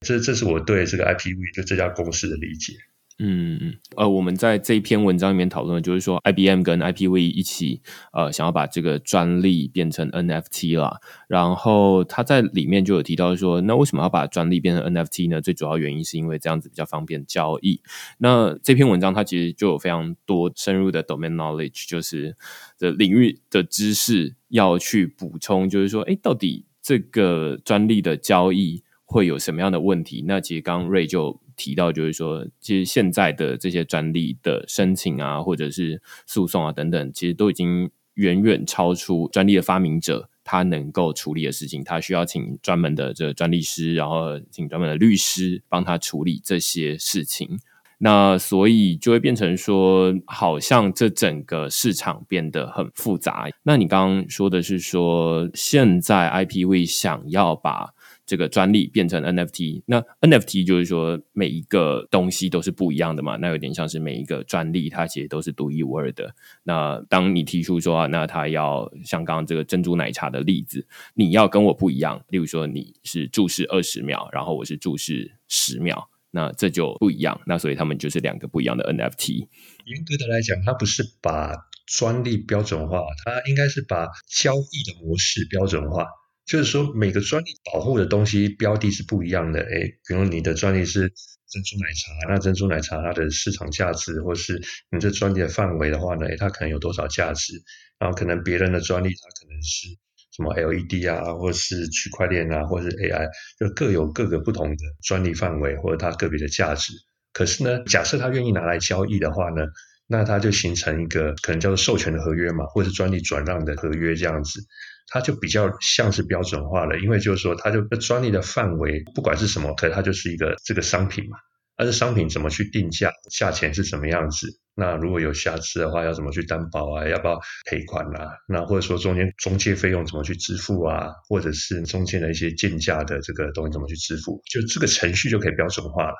[0.00, 2.72] 这这是我对这个 IPV 就这家公司的理解。
[3.20, 7.80] 嗯，呃，我们在这一篇文章里面讨论的就是说，IBM 跟 IPV 一起，
[8.12, 10.98] 呃，想要把这个专利变成 NFT 啦。
[11.28, 15.40] 然后他在里面就有提到说，那为什么要把专利变成 NFT 呢？
[15.40, 17.80] 最主要原因是因为这样子比较方便交易。
[18.18, 22.36] 那这篇文章它其实就有非常多深入的 domain knowledge，就是
[22.80, 30.24] 的领域的知识要去补充，就是说，哎，到底这个专利的交易会有什么样的问题？
[30.26, 31.43] 那其实刚瑞就。
[31.56, 41.82] 提到就是说，其实现在的这些专利的申请啊，或者是诉讼啊等等，其实都已经远远超出专利的发明者他能够处理的事情。
[41.82, 47.58] 他需要请专门的这个专利师，然后请专门的律师帮他处理这些事情。
[47.98, 53.48] 那所以就会变成说，好像这整个市场变得很复杂。
[53.62, 57.94] 那你刚刚说的是说，现在 IPV 想要把
[58.26, 66.34] 这个专利变成 NFT，那 NFT 就是说每一个东西都是不一样的嘛，那有点像是每一个专利它其实都是独一无二的。
[66.62, 77.38] 那当你提出说啊，那它要像刚刚这个珍珠奶茶的例子，你要跟我不一样，例如说你是注视二十秒，然后我是注视十秒，那这就不一样。
[77.46, 79.48] 那所以他们就是两个不一样的 NFT。
[79.84, 81.52] 严格的来讲，它不是把
[81.86, 86.06] 专利标准化，它应该是把交易的模式标准化。
[86.46, 89.60] 就是说，每个专利保护的东西标的是不一样的。
[89.60, 91.00] 哎，比如你的专利是
[91.48, 97.54] 珍珠奶茶，那珍珠奶茶它的市场价值，或是你这专利的范围的话呢，哎，它可能有多少价值？
[97.98, 99.88] 然后可能别人的专利它可能是
[100.36, 103.28] 什么 LED 啊，或是区块链啊，或是 AI，
[103.58, 106.92] 就各有各个不同的专利范围或者它个别的价值。
[107.32, 109.62] 可是呢，假设他愿意拿来交易的话呢，
[110.06, 114.60] 那它就形成一个可能叫做授权的合约嘛，或是专利转让的合约这样子。
[115.08, 121.38] 它就比较像是标准化了，因为就是说，它就专利的范围不管是什么，可它就是一个这个商品嘛。
[121.76, 124.46] 而这商品怎么去定价，价钱是什么样子？
[124.76, 127.08] 那如果有瑕疵的话，要怎么去担保啊？
[127.08, 127.36] 要不要
[127.68, 128.30] 赔款啊？
[128.46, 131.08] 那或者说中间中介费用怎么去支付啊？
[131.28, 134.40] 或者是中间的一些建价的这个东西怎么去支付？
[134.48, 136.14] 就这个程序就可以标准化了，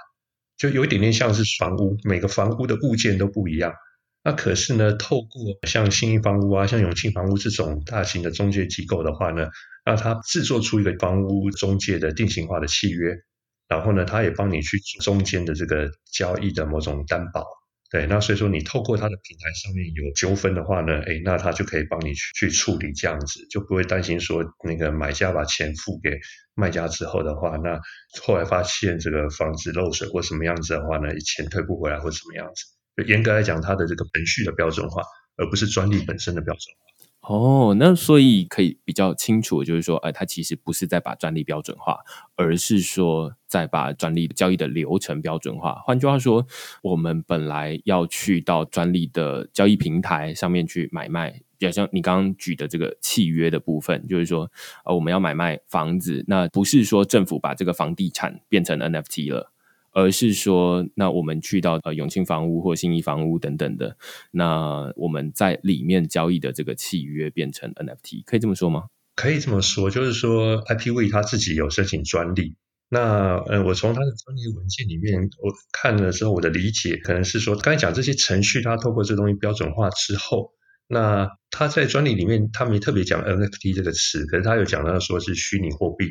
[0.58, 3.72] 就有一点点像是房屋，每个房屋的物件都不一样。
[4.24, 9.50] 那可是呢，透过像新一房屋啊、像永庆房屋这种大型的中介机构的话呢，
[9.84, 13.14] 那他制作出一个房屋中介的定型化的契约，
[13.68, 17.44] 然后呢，他也帮你去做中间的这个交易的某种担保，
[17.90, 26.18] 对，那所以说你透过他的平台上面有纠纷的话呢，哎，那他就可以帮你去去处理这样子，就不会担心说那个买家把钱付给
[26.54, 27.78] 卖家之后的话，那
[28.22, 32.73] 后来发现这个房子漏水或什么样子的话呢，钱退不回来或什么样子。
[33.06, 35.02] 严格来讲，它的这个程序的标准化，
[35.36, 36.84] 而不是专利本身的标准化。
[37.26, 42.00] 哦，那所以可以比较清楚，就是说，哎，它其实不是在把专利标准化，
[42.36, 45.76] 而是说在把专利交易的流程标准化。
[45.86, 46.46] 换句话说，
[46.82, 54.50] 我们本来要去到专利的交易平台上面去买卖，比较像你刚刚举的这个契约的部分，就是说，
[54.84, 59.53] 呃，我们要买卖房子，那不是说政府把这个房地产变成 NFT 了。
[59.94, 63.96] 而是说，那我们去到呃永庆房屋或新义房屋等等的，
[64.32, 68.84] 那我们在里面交易的这个契约变成 NFT，可以这么说吗？
[69.14, 72.56] 可以这么说，就是说 IPV 他自己有申请专利。
[72.90, 80.50] 那呃，我从他的专利文件里面我看了之后，我的理解可能是说，刚才讲这些程序，他透过这东西标准化之后，
[80.88, 86.06] 那他在专利里面他没特别讲 NFT 这个词，可是他有讲到说是虚拟货币。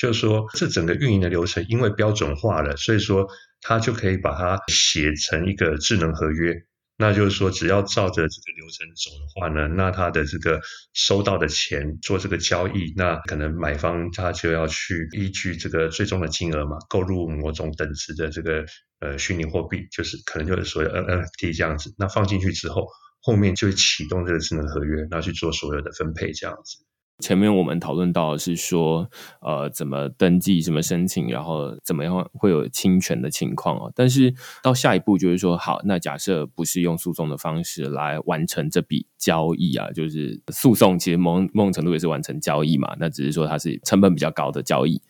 [0.00, 3.28] 就是说，这整个运营的流程因为标准化了，所以说
[3.60, 6.54] 它就可以把它写成一个智能合约。
[6.96, 10.60] 那就是说，只要照着这个流程走的话呢，那他的这个
[10.92, 18.66] 收到的钱做这个交易，那可能买方他就要去依据这个最终的金额嘛，购入某种等值的这个
[19.00, 21.94] 呃虚拟货币，就是可能就是所谓 NFT 这样子。
[21.96, 22.86] 那放进去之后，
[23.22, 26.84] 后面就会启动这个智能合约，然后去做所有的分配这样子。
[27.20, 29.08] 前面我们讨论到的是说，
[29.40, 33.92] 呃，怎么登记、怎么申请，然后怎么样会有侵权的情况哦。
[33.94, 45.00] 但是到下一步就是说，好，那假设不是用诉讼的方式来完成这笔交易啊，就是诉讼其实某某种程度也是完成交易嘛，那只是说它是成本比较高的交易。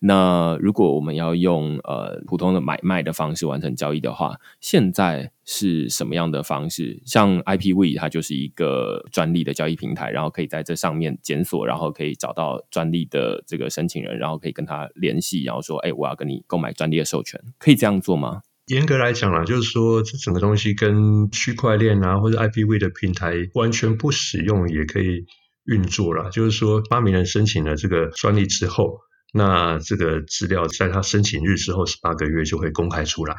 [0.00, 5.30] 那如果我们要用呃普通的买卖的方式完成交易的话，现在。
[5.50, 7.02] 是什么样的方式？
[7.06, 25.24] 像 IPV，它就是一个专利的交易平台，然后可以在这上面检索，然后可以找到专利的这个申请人，然后可以跟他联系，然后说：“哎，我要跟你购买专利的授权，可以这样做吗？”严格来讲啊，就是说这整个东西跟区块链啊或者 IPV 的平台完全不使用也可以
[25.64, 26.28] 运作了。
[26.28, 28.98] 就是说，发明人申请了这个专利之后，
[29.32, 33.34] 那这个资料在他申请日之后十八个月就会公开出来。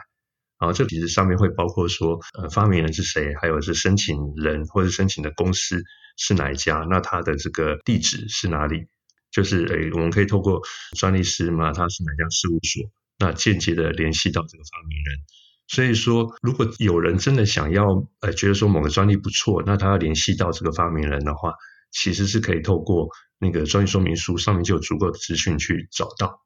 [0.60, 5.82] 然后这其实上面会包括说，呃，发明人是谁，还有是申请人或者申请的公司
[6.18, 8.88] 是哪一家，那他的这个地址是哪里？
[9.32, 10.62] 就是诶，我们可以透过
[10.98, 15.20] 专利师嘛，他是哪家事务所，那间接的联系到这个发明人。
[15.68, 17.86] 所以说，如果有人真的想要，
[18.22, 21.54] 呃，觉得说某个专利不错，那他要联系到这个发明人的话，
[21.92, 23.08] 其实是可以透过
[23.38, 26.42] 那个专利说明书上面就有足够的资讯去找到。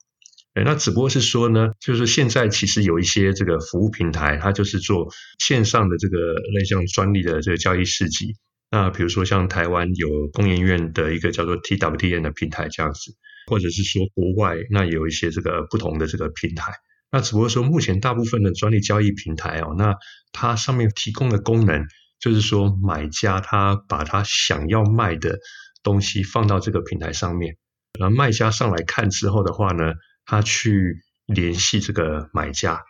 [0.54, 6.18] 哎，那只不过是说呢，就是现在其实有一些这个服务平台，它就是做线上的这个
[6.54, 8.36] 类像专利的这个交易市集。
[8.70, 13.16] 那比如说像台湾有工研院的一个叫做 TWTN 的平台这样子，
[13.48, 16.72] 或者是说国外那有一些这个不同的这个平台。
[17.12, 19.96] 那只不过说目前大部分的专利交易平台哦，那
[20.34, 21.84] 它上面提供的功能
[22.20, 25.40] 就是说买家他把他想要卖的
[25.82, 27.58] 东西放到这个平台上面，
[28.00, 29.94] 然后卖家上来看之后的话呢。
[30.26, 32.82] 他去联系这个买家，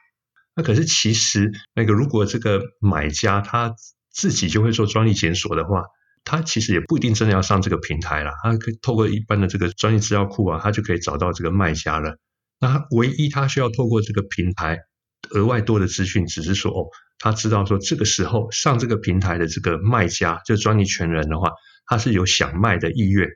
[0.55, 3.75] 那可是其实那个如果这个买家他
[4.11, 5.83] 自己就会做专利检索的话，
[6.23, 12.17] 他其实也不一定真的要上这个平台了，他可以透过一般的这个专利资料库啊，他就可以找到这个卖家了。
[12.59, 14.79] 那唯一他需要透过这个平台
[15.31, 21.51] 额外多的资讯，只是说哦，他知道说这个时候上这个平台的这个卖家，就专利权人的话，
[21.85, 23.27] 他是有想卖的意愿，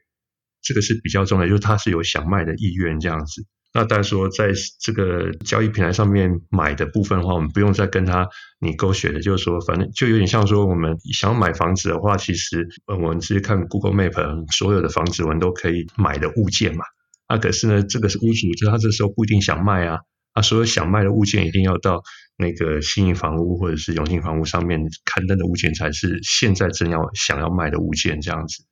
[0.62, 3.45] 这个是比较重要，就是他是有想卖的意愿这样子。
[3.78, 8.28] 那但是说，在这个交易平台上面买的部分的话，我们不用再跟他
[8.59, 16.86] 你勾选的，就是说，反正就有点像说，我们想买房子的话，其实我们直接看 Google Map，所有的房子我们都可以买的物件嘛。
[17.28, 19.99] 啊，可是呢，这个是屋主，就他这时候不一定想卖啊，
[20.34, 22.01] 啊，所有想卖的物件一定要到
[22.36, 28.63] 那个新营房屋或者是永庆房屋上面刊登的物件，才是现在正要想要卖的物件这样子。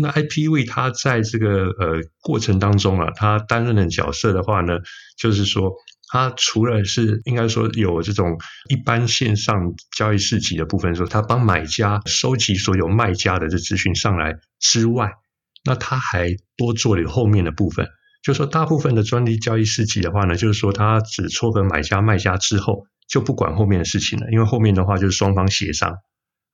[0.00, 4.78] 那 IPV 它在这个呃过程当中啊，它担任的角色的话呢，
[5.18, 5.72] 就是说，
[6.12, 8.38] 它除了是应该说有这种
[8.68, 15.10] 一般线上交易市集的部分，说它帮买家收集所有卖家的这资讯上来之外，
[15.64, 17.88] 那它还多做了后面的部分，
[18.22, 25.96] 就是说大部分的专利交易市集的话呢，就是说它只撮合买家卖家之后，就不管后面的事情了，因为后面的话就是双方协商。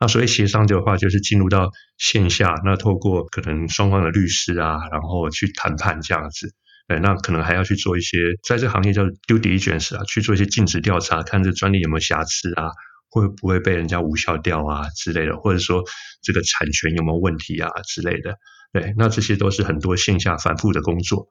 [0.04, 6.52] 那所谓协商的话，就是进入到线下，那透过可能双方的律师啊，然后去谈判这样子。
[6.86, 12.68] 对，那可能还要去做一些，在这行业叫 due diligence 啊，去做一些尽职调查，看这专利有没有瑕疵啊，
[13.08, 15.82] 会不会被人家无效掉啊之类的，或者说
[16.20, 18.36] 这个产权有没有问题啊之类的。
[18.74, 21.28] 对，那这些都是很多线下反复的工作。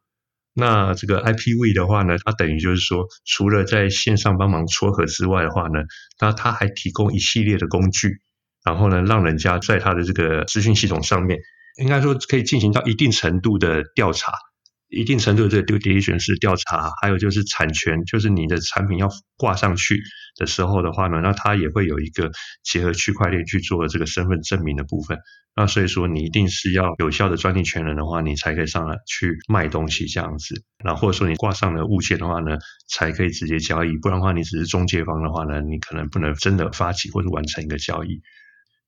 [0.56, 5.84] 那这个 IPV 的话呢，它等于就是说，除了在线上帮忙撮合之外的话呢，
[6.20, 8.18] 那它还提供一系列的工具。
[8.64, 11.40] 然后呢，让人家在他的这个资讯系统上面，
[11.82, 14.34] 应该说可以进行到一定程度的调查，
[14.90, 20.02] 一定程度的这个 due diligence 调查，还有就是产权，就是你的产品要挂上去
[20.38, 22.32] 的时候的话呢，那它也会有一个
[22.64, 25.18] 结合区块链去做这个身份证明的部分。
[25.56, 30.64] 那所以说，你一定是要有效的专利权人的话，你才可以上来去卖东西这样子。
[30.84, 32.58] 然后或者说你挂上了物件的话呢，
[32.90, 33.96] 才可以直接交易。
[34.02, 38.22] 不然的话，你只是中介方的话呢，你可能不能真的发起或者完成一个交易。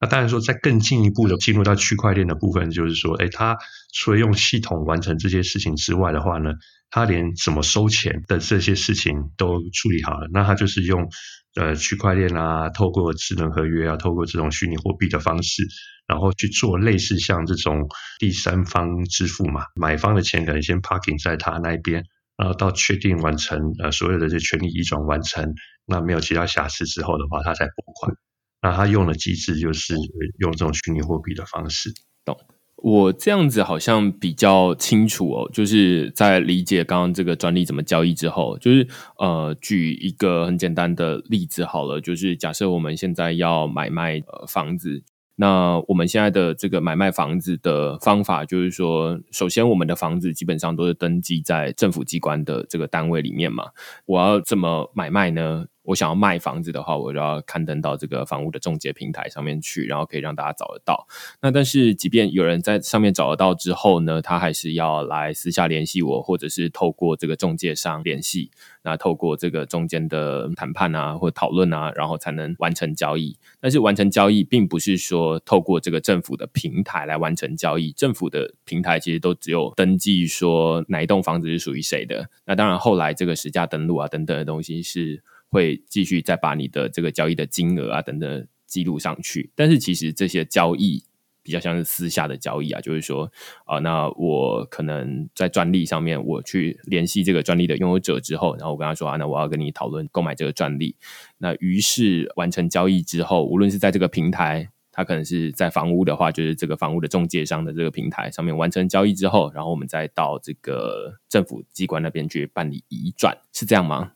[0.06, 3.58] 当然说，在更进一步的进入到区块链的部分，就是说，哎，它
[3.93, 6.51] 除了用系统完成这些事情之外的话呢，
[6.89, 10.28] 它连怎么收钱的这些事情都处理好了。
[10.34, 11.10] 那它就是用
[11.56, 15.68] 呃区块链啊，透过智能合约啊，透过这种虚拟货币的方式，
[16.08, 17.88] 然后去做类似像这种
[18.20, 22.03] 第三方支付嘛，买方的钱可能先 parking 在他那边，
[22.38, 25.53] 然后到确定完成呃所有的这权利移转完成，
[25.86, 28.24] 那没有其他瑕疵之后的话，他才拨款。
[28.66, 29.93] 那他用的机制就是
[30.39, 31.93] 用这种虚拟货币的方式，
[32.26, 32.36] 懂？
[32.78, 38.88] 我这样子好像比较清楚哦，就是在理解刚刚这个专利怎么交易之后，就是
[39.20, 45.03] 呃，举一个很简单的例子好了，就是假设我们现在要买卖呃房子，
[45.36, 53.66] 那我们现在的这个买卖房子的方法，就是说，首先我们的房子基本上都是登记在政府机关的这个单位里面嘛。
[54.07, 55.66] 我要怎么买卖呢？
[55.86, 61.07] 我想要卖房子的话，我就要刊登到这个房屋的中介平台上面去，然后可以让大家找得到。
[61.41, 68.51] 那但是，即便有人在上面找得到之后呢，他还是要来私下联系我，或者是透过这个中介商联系。
[68.83, 73.36] 那透过这个中间的谈判啊，或讨论啊，然后才能完成交易。
[73.59, 77.91] 但是完成交易，并不是说透过这个政府的平台来完成交易。
[77.93, 82.29] 政府的平台其实都只有登记说哪一栋房子是属于谁的。
[82.45, 85.23] 那当然，后来这个实价登录啊等等的东西是。
[85.56, 91.06] 会继续再把你的这个交易的金额啊等等记录上去，但是其实这些交易
[91.41, 93.32] 比较像是私下的交易啊，就是说
[93.66, 100.95] 啊，那我可能在专利上面我去联系这个专利的拥有者之后，然后我跟他说啊，那我要跟你讨论购买这个专利。
[101.38, 114.14] 那于是完成交易之后，无论是在这个平台，它可能是在房屋的话，就是这个房屋的中介商的这个平台上面完成交易之后，然后我们再到这个政府机关那边去办理移转，是这样吗？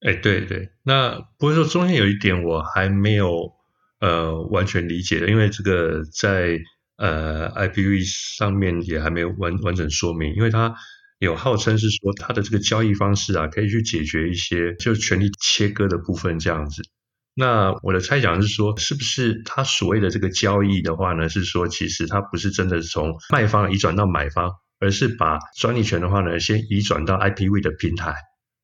[0.00, 3.52] 哎，对对，那不过说中间有一点我还没有
[4.00, 6.58] 呃完全理解的，因为这个在
[6.96, 8.04] 呃 IPV
[8.36, 10.72] 上面也还没有完完整说明，因为它
[11.18, 16.82] 有号称是说它的这个交易方式啊，可以去解决一些就权利切割的部分这样子。
[17.34, 28.14] 那我的猜想是说，是不是他所谓的这个交易的话呢，是说其实它不是真的从卖方移转到买方，而是把专利权的话呢，先移转到 IPV 的平台。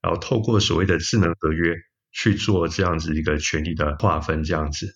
[0.05, 1.75] 然后透过所谓的智能合约
[2.13, 4.87] 去做这样子一个权利的划分，这样子，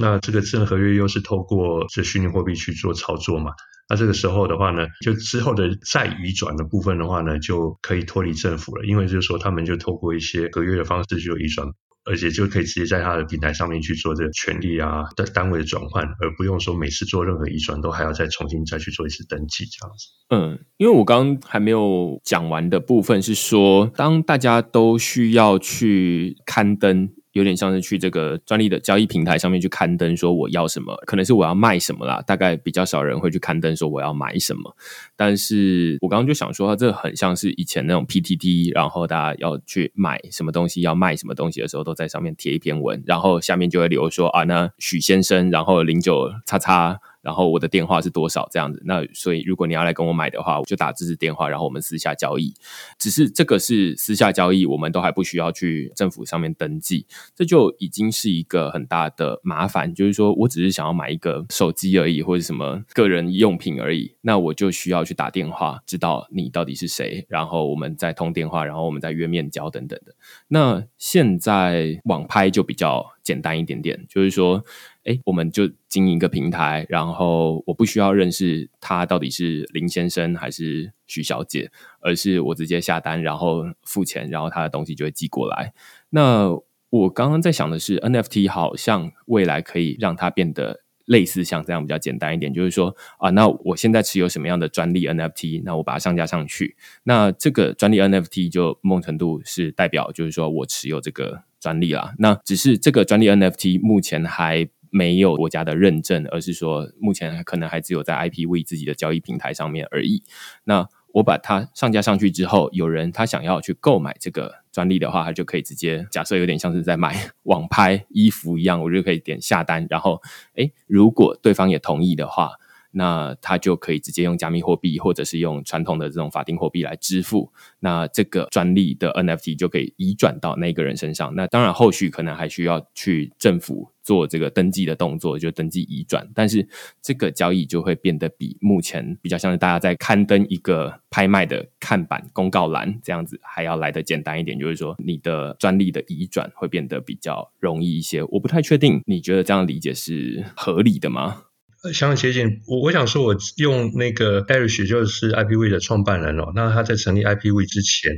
[0.00, 3.52] 那这个智能合约又是透过这虚拟货币去做操作嘛？
[3.90, 11.68] 那这个时候的话呢，就之后的再移转的部分的话呢，就可以脱离政府了，因为就是说他们就透过一些合约的方式就移转。
[12.04, 20.08] 而且就可以直接在他的平台上面去做这个权利啊的单位的转换，而不用说每次做任何移转都还要再重新再去做一次登记这样子。
[20.30, 27.10] 嗯，因为我刚还没有讲完的部分是说，当大家都需要去刊登。
[27.34, 32.22] 有点像是去这个专利的交易平台上面去刊登，说我要什么，可能是我要卖什么啦。
[32.26, 34.76] 大概比较少人会去刊登说我要买什么。
[35.16, 47.00] 但是我刚刚就想说，这很像是以前那种 PTT，然后大家要去买什么东西，要卖什么东西的时候，都在上面贴一篇文，然后下面就会留说啊，那许先生，然后零九叉叉。
[47.24, 48.82] 然后我的电话是多少这样子？
[48.84, 52.54] 那所以如果你要来跟我买的话，我就打这支电话，然后我们私下交易。
[52.98, 59.94] 只是这个是私下交易，我们都还不需要去政府上面登记，这就已经是一个很大的麻烦。
[59.94, 70.14] 就是说我只是想要买一个手机而已，或者什么个人用品而已，那我就需要去打电话，知道你到底是谁，然后我们再通电话，然后我们再约面交等等的。
[70.48, 74.62] 那现在网拍就比较简单一点点，就是说。
[75.04, 85.74] 哎，我们就经营一个平台，然后我不需要认识他到底是林先生还是徐小姐，而是我直接下单，然后付钱，然后他的东西就会寄过来。
[86.08, 86.50] 那
[86.88, 102.14] 我刚刚在想的是，NFT 好像未来可以让它变得类似像这样比较简单一点，就是说啊，那我现在持有什么样的专利 NFT，那我把它上架上去，那这个专利 NFT 就某种程度是代表，就是说我持有这个专利啦。
[102.18, 104.66] 那只是这个专利 NFT 目前还。
[104.94, 110.22] 没有国家的认证，而是说目前可能还只有在 IPV 自己的交易平台上面而已。
[110.62, 120.22] 那我把它上架上去之后，有人他想要去购买这个专利的话，他就可以直接假设有点像是在买 网拍衣服一样，我就可以点下单，然后
[120.54, 122.52] 诶，如果对方也同意的话。
[122.94, 127.52] 那他就可以直接用加密货币，或者是用传统的这种法定货币来支付。
[127.80, 131.34] 那这个专利的 NFT 就可以移转到那个人身上。
[131.34, 136.28] 那当然，后续可能还需要去政府做这个登记的动作，就登记移转。
[136.34, 136.66] 但是
[137.02, 144.58] 这个交易就会变得比目前比较像是大家在刊登一个拍卖的看板公告栏这样子还要来的简单一点。
[144.58, 148.22] 就是说，你的专利的移转会变得比较容易一些。
[148.24, 151.43] 我不太确定，你觉得这样理解是合理的吗？
[151.92, 152.62] 相当接近。
[152.66, 156.52] 我我想说，我用那个 Eric 就是 IPV 的创办人哦。
[156.54, 158.12] 那他在成立 IPV 之前，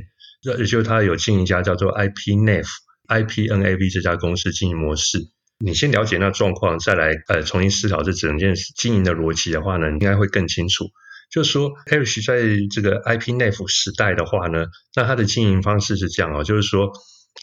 [0.57, 2.65] 也就他有经营一家叫做 IPNAV、
[3.07, 5.19] IPNAV 这家公司经营模式。
[5.59, 10.85] 你先了解那状况，再来呃重新思考这整件经营的逻辑的话呢，应该会更清楚。
[11.31, 12.39] 就是说，Eric 在
[12.71, 16.91] 这个 IPNAV 时代的话呢，那他的经营方式是这样哦，就是说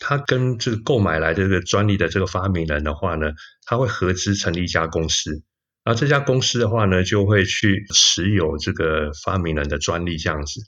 [0.00, 3.32] 他跟这个购买来这个专利的这个发明人的话呢，
[3.66, 5.42] 他会合资成立一家公司。
[5.84, 10.62] 然后这家公司的话呢，就会去持有这个发明人的专利这样子，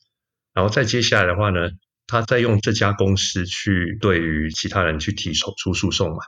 [0.53, 1.71] 然后再接下来的话呢，
[2.07, 6.19] 他再用这家公司去对于其他人去提出出诉讼嘛，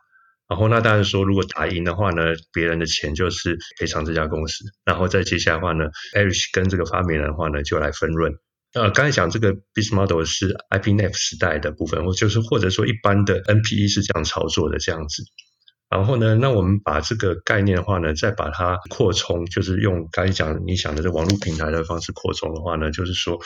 [0.49, 2.23] 然后那当然说，如果打赢的话呢，
[2.53, 4.65] 别人的钱就是赔偿这家公司。
[4.87, 5.85] 然后再接下来的话呢
[6.17, 8.33] ，Eric 跟这个发明人的话呢，就来分润。
[8.73, 15.23] 呃，刚才讲这个 Biz Model 是 IPNF 时代的部分，或就是或者说一般的 NPE 是这样操作的这样子。
[15.91, 23.39] 然后呢，那我们把这个概念的话呢，再把它扩充，就是用刚才讲你想的这网络平台的方式扩充的话呢，就是说。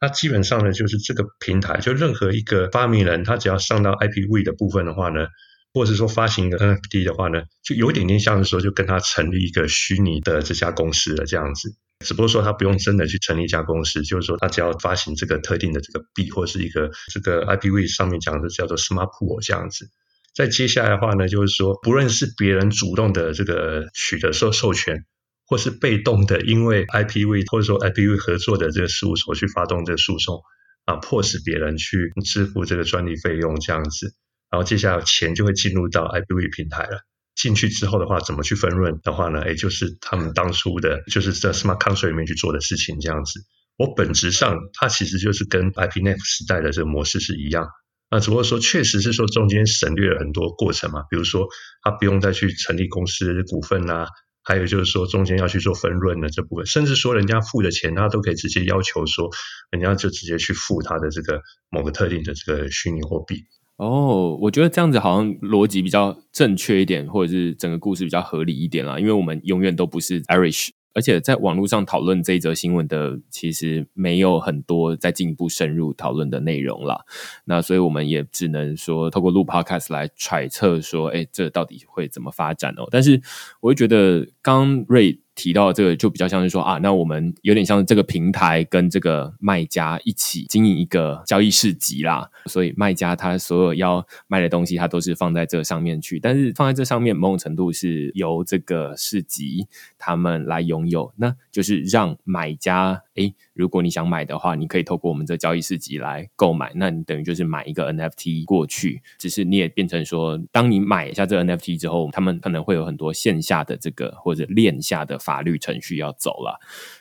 [0.00, 5.26] 它基本上呢，就是这个平台，就任何一个发明人，他只要上到 IPv 的部分的话呢，
[5.74, 11.74] 或者说发行一个 NFT 的话呢，就有点点像是说，就跟他成立一个虚拟的这家公司了这样子。
[12.06, 19.90] 只不过说他不用真的去成立一家公司，就是说他只要发行这个特定的这个币，或是一个这个 IPv 上面讲的叫做 Smart Pool 这样子。
[20.38, 25.04] 再接下来的话呢，就是说，不论是别人主动的这个取得授授权。
[25.50, 30.42] 或是被动的，因为 IPv 或者说 IPv 合作的这个事务所去发动这个诉讼
[30.84, 34.12] 啊，迫使别人去支付这个专利费用这样子，
[34.50, 37.00] 然后接下来钱就会进入到 IPv 平台了。
[37.34, 39.48] 进去之后的话，怎么去分润的话呢？
[39.48, 43.40] 也，就是他们当初的，就是在 Smart Contract 里面去做的事情这样子。
[43.78, 47.66] 我本质上它其实就是跟 IPNet 时代的这个模式是一样，
[48.10, 51.46] 那只不过说确实是说中间省略了很多过程嘛，比如说
[51.82, 54.06] 他不用再去成立公司股份啊。
[54.44, 59.28] 还有就是说，中间要去做分润的这部分，甚至说人家付的钱，他都可以直接要求说，
[59.70, 63.42] 人家就直接去付他的这个某个特定的这个虚拟货币。
[63.76, 68.98] 哦，我觉得这样子好像逻辑比较正确一点，或者是整个故事比较合理一点啦。
[68.98, 70.70] 因为我们永远都不是 Irish。
[70.94, 77.04] 而且在网络上讨论这一则新闻的，其实没有很多再进一步深入讨论的内容了。
[77.44, 82.88] 那所以我们也只能说透过录 Podcast 来揣测说，哎，这到底会怎么发展哦？
[82.90, 83.20] 但是
[83.60, 85.20] 我会觉得，刚瑞。
[85.38, 115.18] 提到这个就比较像是说啊，那我们有点像这个平台跟这个卖家一起经营一个交易市集啦，所以卖家他所有要卖的东西，他都是放在这上面去，但是放在这上面某种程度是由这个市集他们来拥有，那就是让买家诶，如果你想买的话，你可以透过我们这交易市集来购买，那你等于就是买一个 NFT 过去，只是你也变成说，当你买一下这 NFT 之后，他们可能会有很多线下的这个或者链下的。
[115.18, 116.58] 法律程序要走了，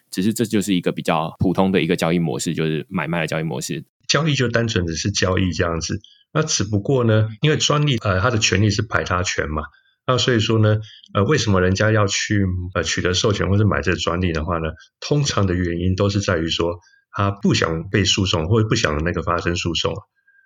[0.09, 3.85] 只是这就是一个比较普通的一个交易模式，就是买卖的交易模式。
[4.07, 6.01] 交易就单纯的是交易这样子。
[6.33, 9.63] 那只不过呢，因为专利呃，它的权利是排他权嘛，
[10.07, 10.79] 那所以说呢，
[11.13, 14.69] 呃，为什么人家要去呃取得授权或者买这个专利的话呢？
[14.99, 16.79] 通常的原因都是在于说
[17.11, 19.93] 他不想被诉讼，或者不想那个发生诉讼。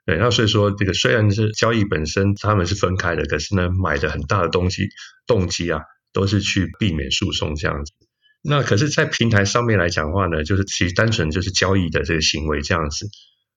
[0.05, 4.89] 对，那所以说这个虽然是交易本身他们是分开的，可是呢，买的很大的东西
[5.25, 5.79] 动机啊。
[6.13, 7.93] 都是去避免诉讼这样子，
[8.43, 13.07] 那可是，在平台上面来讲的话呢，就是其实单纯就是交易的这个行为这样子，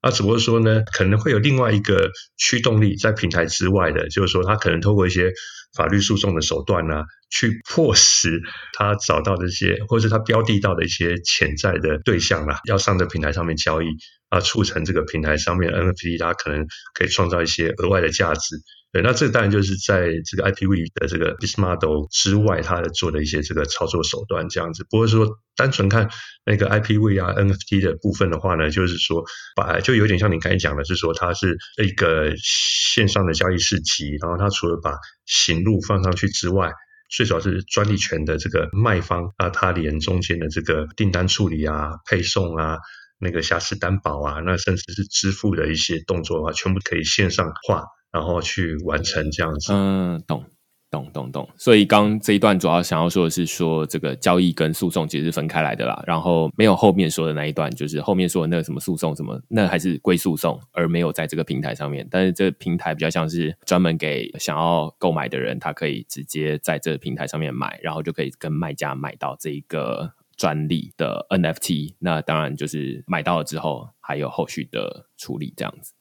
[0.04, 5.32] 那，只不过说呢，可能会有另外一个驱动力在平台之外的，就是说他可能透过一些
[5.74, 8.42] 法律诉讼的手段呢，去迫使
[8.74, 13.86] 他找到这些，或者是他标的到的一些潜在的对象啦，要上这平台上面交易，
[14.28, 18.56] 啊，促成这个平台上面 NFT 它可能可以创造一些额外的价值。
[18.94, 24.86] 对，那这当然就是在这个 IPv 的这个 b i s m o d e l 之外，它做的一些这个操作手段这样子。
[24.88, 26.08] 不过说单纯看
[26.46, 29.24] 那个 IPv 啊 NFT 的部分的话呢，就是说
[29.56, 34.94] 把就有点像你刚才讲的，是说它是一个线上的交易市集，然后它除了把
[35.26, 36.70] 行路放上去之外，
[37.10, 42.78] 最主要是专利权的这个卖方啊，它连中间的这个订单处理啊、配送啊、
[43.18, 47.82] 那个瑕疵担保啊，那甚至是支付的一些动作的话，全部可以线上化。
[48.14, 50.44] 然后去完成这样子，嗯，懂，
[50.88, 51.48] 懂，懂，懂。
[51.56, 56.00] 所以刚这一段主要想要说的是，说这个交易跟诉讼其实是分开来的啦。
[56.06, 62.06] 然后没有后面说的那一段，就是后面说的那个什么诉讼什么，那还是归诉讼，而没有在这个平台上面。
[62.08, 71.96] 但是这个平台比较像是专门给想要购买的人，他可以直接在这个平台上面买，然后就可以跟卖家买到这一个专利的 NFT。
[71.98, 75.93] 那当然就是买到了之后，还有后续的处理这样子。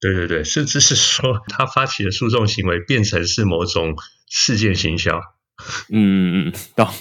[0.00, 3.96] 对对对，甚至是说他发起的诉讼行为变成是某种
[4.28, 5.20] 事件行销，
[5.90, 6.94] 嗯嗯嗯，到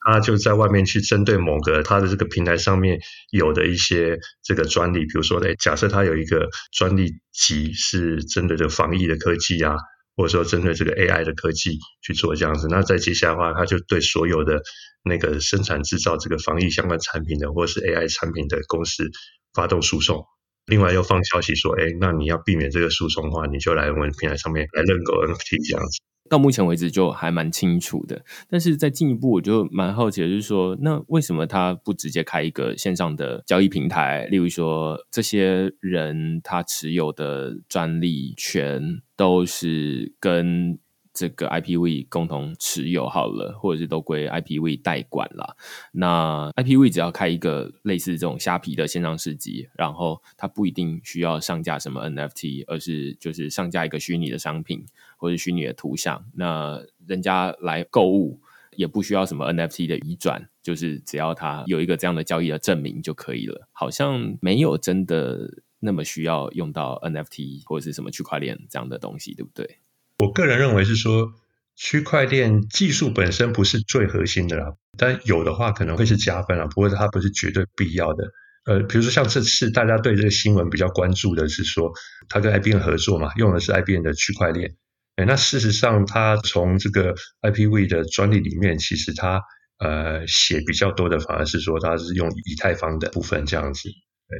[0.00, 3.00] 他就在外面去针对某个他的这个平台上面
[3.30, 9.76] 有的一些这个专利，比如说，哎，假设他有一个专利集是针对这防疫的科技啊，
[10.14, 14.62] 或者说针对这个 AI 的科技去做这样子，那在接下来的话，他就对所有的
[15.02, 19.10] 那个生产制造这个防疫相关产品的或者是 AI 产品的公司
[19.54, 20.26] 发动诉讼。
[20.68, 25.98] 另外又放消息说，哎，那你要避免这个诉讼的话，你就来我们平台上面来认购 NFT 这样子。
[26.28, 34.26] 到目前为止就还蛮清楚的，但是再进一步，我就蛮好奇的，就是说，那为什么他不直接开一个线上的交易平台？
[34.26, 40.78] 例如说，这些人他持有的专利权都是跟
[41.18, 45.56] 这个 IPv 共同持有好了，或者是都归 IPv 代管了。
[45.90, 58.40] 那 IPv 只要开一个类似这种虾皮的线上市集，然后它不一定需要上架什么 NFT，而是就是上架一个虚拟的商品或者虚拟的图像，那人家来购物
[58.76, 63.68] 也不需要什么 NFT 的移转，就是只要他有一个这样的交易的证明就可以了。
[63.72, 69.80] 好像没有真的那么需要用到 NFT 或者是什么区块链这样的东西，对不对？
[70.18, 71.32] 我个人认为是说，
[71.76, 76.66] 区块链技术本身不是最核心的啦，但有的话可能会是加分啊。
[76.66, 78.24] 不过它不是绝对必要的。
[78.64, 81.92] 呃，比如说像这次大家对这个新闻比较关注的是说，
[82.28, 84.74] 他跟 IBM 合作嘛，用的是 IBM 的区块链。
[85.16, 89.40] 哎，那事实上他从这个 IPv 的专利里面，其实他
[89.78, 93.88] 呃写比较多的反而是说他是用以太坊的部分这样子。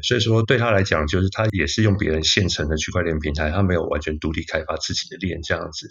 [0.02, 5.88] 所以说对他来讲，就是他也是用别人现成的区块链平台，他没有完全独立开发自己的链这样子。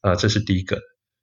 [0.00, 0.80] 啊，这是第一个。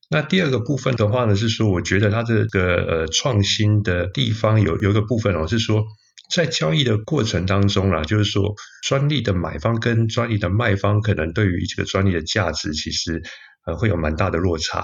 [0.09, 5.84] 那第二个部分的话呢，是说我觉得他这个呃创新的地方有有一个部分哦，是说
[6.30, 8.53] 在交易的过程当中啦，就是说
[8.84, 13.22] 专利的买方跟专利的卖方可能对于这个专利的价值其实
[13.65, 14.84] 呃会有蛮大的落差。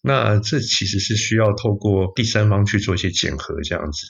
[0.00, 4.06] 那这其实是需要透过第三方去做一些检核这样子。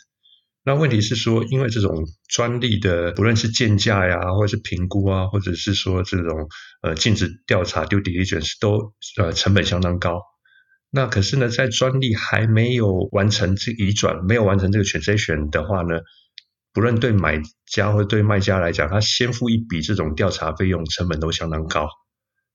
[0.64, 6.48] 那问题是说，因为这种专利的，不论是建价呀，或者是评估啊，或者是说这种
[6.82, 10.20] 呃禁止调查 due diligence 都呃成本相当高。
[10.90, 15.98] 那可是呢，在专利还没有完成这移转，没有完成这个 transaction 的话呢，
[16.72, 21.88] 不论对买家或对卖家来讲，他先付一笔这种调查费用，成本都相当高。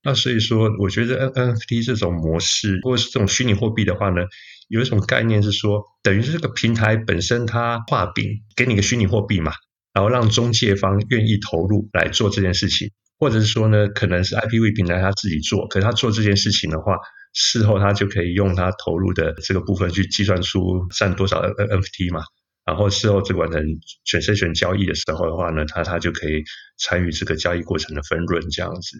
[0.01, 4.21] 那所以说，我觉得 NFT 这种模式，或者是这种虚拟货币的话呢？
[4.67, 9.53] 有一种概念是说，等于是这个平台本身它画饼，给你个虚拟货币嘛，
[9.93, 16.97] 然后让中介方愿意投入来做这件事情，或者是说呢，可能是 IPv 平台他自己做，可是他做这件事情的话，
[17.33, 22.21] 事后他就可以用他投入的这个部分去计算出占多少 NFT 嘛，
[22.65, 23.63] 然后事后这完成
[24.03, 26.43] 选筛选交易的时候的话呢，他他就可以
[26.77, 28.97] 参与这个交易过程的分润这样子。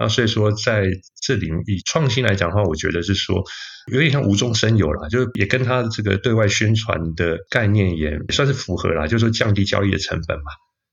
[0.00, 0.86] 那所以说，在
[1.22, 3.44] 这里以创新来讲的话，我觉得是说
[3.92, 10.44] 有点像无中生有啦，就也跟他这个对外宣传的概念也算是符合啦，就是说降低交易的成本嘛。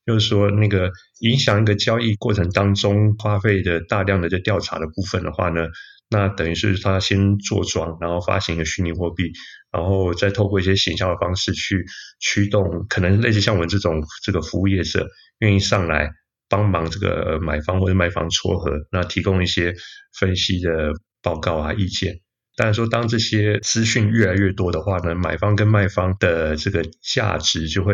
[0.05, 0.91] 就是说那个
[1.21, 5.67] 影响一个交易过程当中花费的大量的这调查的部分的话呢，
[6.09, 9.31] 那等于是他先做庄，然后发行一个虚拟货币，
[9.71, 11.85] 然后再透过一些行销的方式去
[12.19, 15.07] 驱动，可能类似像我们这种这个服务业者
[15.39, 16.11] 愿意上来。
[16.49, 19.75] 帮忙这个买方或者卖方撮合，那提供一些
[20.19, 22.21] 分析的报告啊意见。
[22.55, 27.93] 但是说，当这些资讯越来越多的话呢，买方跟卖方的这个价值就会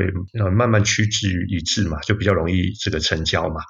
[0.56, 3.62] 慢慢趋之于一致嘛，就比较容易这个成交嘛。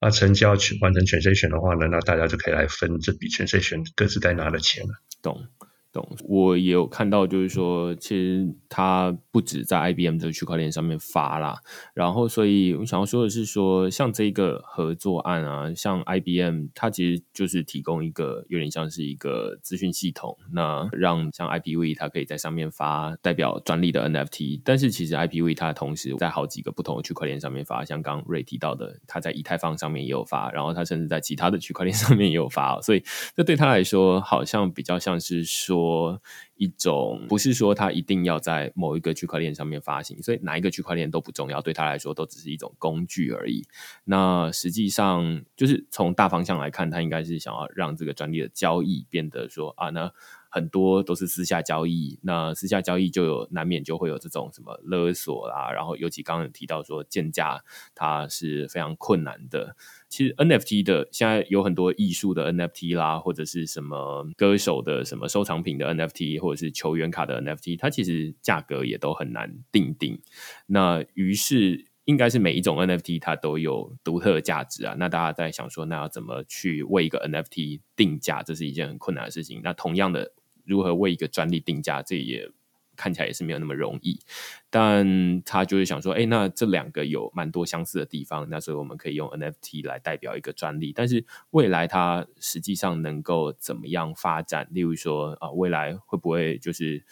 [0.00, 4.94] 那成交去完成全筛选的话呢，那大家就可以来分这笔全筛选各自该拿的钱了。
[5.22, 5.46] 懂。
[5.92, 11.58] 懂，我也有看到，就是说，其实它不止在 IBM 这个区块链上面发啦。
[11.92, 24.62] 然后，所以我想要说的是，说像这个合作案啊，像 IBM，它其实就是提供一个有点像是一个资讯系统，那让像 IPv 它可以在上面发代表专利的 NFT。
[24.64, 32.80] 但是，其实 IPv 它同时在好几个不同的区块链上面发，像刚瑞提到的，它在以太坊上面也有发，然后它甚至在其他的区块链上面也有发。
[32.80, 33.04] 所以，
[33.36, 35.81] 这对他来说，好像比较像是说。
[35.82, 36.22] 说
[36.54, 43.64] 一种不是说它一定要在某一个区块链上面发行，所以哪一个区块链都不重要，对他来说都只是一种工具而已。
[44.04, 50.12] 那实际上就是从大方向来看，他应该是想要让这个专利的交易变得说啊，那
[50.52, 59.74] 很多都是私下交易，那私下交易就有难免就会有这种什么勒索啦，然后尤其刚刚提到说建价，它是非常困难的。
[60.10, 70.20] 其实 NFT 的现在有很多艺术的 NFT 啦，或者是什么歌手的什么收藏品的 NFT，或者是球员卡的 NFT，它其实价格也都很难定定。
[70.66, 74.94] 那于是应该是每一种 NFT 它都有独特价值啊。
[74.98, 78.42] 那大家在想说，那要怎么去为一个 NFT 定价？
[78.42, 79.60] 这是一件很困难的事情。
[79.62, 80.32] 那同样的，
[80.64, 82.02] 如何为一个专利定价？
[82.02, 82.50] 这也
[82.94, 84.20] 看起来也是没有那么容易，
[84.68, 90.92] 但他就是想说，哎，那这两个有蛮多相似的地方，那所以我们可以用 NFT 来代表一个专利。
[90.94, 94.68] 但是未来它实际上能够怎么样发展？
[94.70, 97.02] 例如说啊，未来会不会就是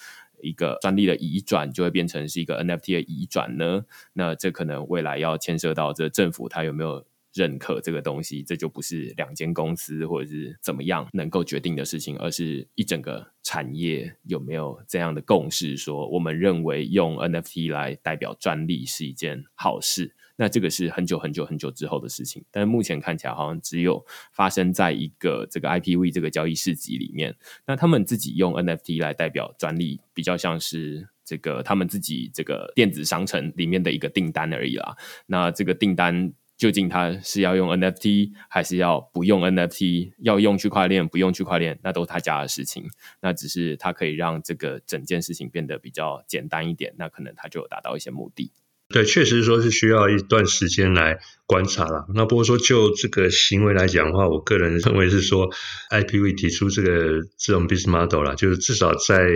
[0.42, 3.86] 一个专利的移转就会变成是一个 NFT 的移转呢？
[4.12, 7.04] 那这可能未来要牵涉到这政府它有没有？
[7.32, 20.14] 认可这个东西，这就不是两间公司或者是怎么样能够决定的事情，而是一整个产业有没有这样的共识，说我们认为用 NFT 来代表专利是一件好事。
[20.36, 24.02] 那这个是很久很久很久之后的事情，但是目前看起来好像只有
[24.32, 27.36] 发生在一个这个 IPV 这个交易市集里面。
[27.66, 34.96] 那他们自己用 NFT 来代表专利，比较像是这个他们自己这个电子商城里面的一个订单而已啦。
[35.26, 36.32] 那这个订单。
[36.60, 40.12] 究竟他是要用 NFT 还是要不用 NFT？
[40.18, 42.84] 要用区块链不用区块链，那都是他家的事情。
[43.22, 48.52] 那只是他可以让这个整件事情变得比较简单一点，那可能他就有达到一些目的。
[48.92, 52.06] 对，确实说是需要一段时间来观察了。
[52.14, 55.48] 那不过说就这个行为来讲的话，我个人认为是说
[55.90, 59.28] ，IPV 提出这个这种 business model 啦，就是至少在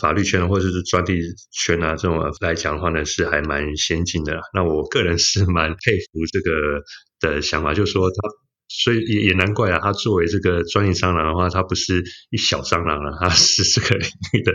[0.00, 1.20] 法律圈或者是专利
[1.52, 4.40] 圈啊这种来讲的话呢，是还蛮先进的。
[4.54, 6.82] 那我个人是蛮佩服这个
[7.20, 8.43] 的想法，就是说他。
[8.66, 14.52] 所以也也难怪啊，他作为这个专业蟑螂的话，他不是一小蟑螂了，他是这个领域的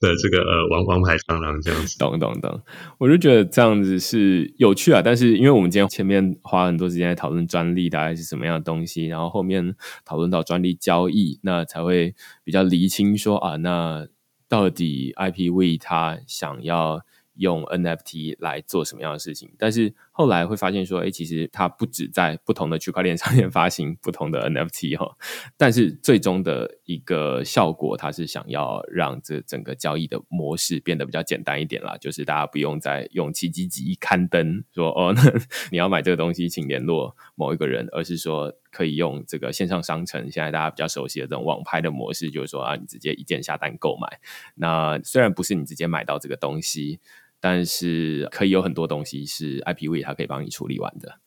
[0.00, 1.96] 的这个呃王王牌蟑螂这样子。
[1.98, 2.60] 懂懂懂，
[2.98, 5.00] 我就觉得这样子是有趣啊。
[5.02, 14.06] 但是因为我们今天前面花很多时间在讨论专利大概是什么样的东西，然后后面讨论到专利交易，那才会比较厘清说啊，那
[14.48, 17.00] 到底 IPV 他想要
[17.34, 19.50] 用 NFT 来做什么样的事情？
[19.58, 19.94] 但是。
[20.14, 25.16] 后来会发现说，哎，其实它不止在不同的区块链上面发行不同的 NFT 哈，
[25.56, 35.22] 但是最终的一个效果，它是想要让这整个交易的模式变得比较简单一点啦，就是大家不用再用奇迹级刊登说哦，那
[35.70, 44.18] 你要买这个东西，请联络某一个人，而是说可以用这个线上商城，现在大家比较熟悉的这种网拍的模式，就是说啊，你直接一键下单购买，
[44.56, 46.98] 那虽然不是你直接买到这个东西。
[47.44, 51.18] 但是可以有很多东西是 IPV 它可以帮你处理完的。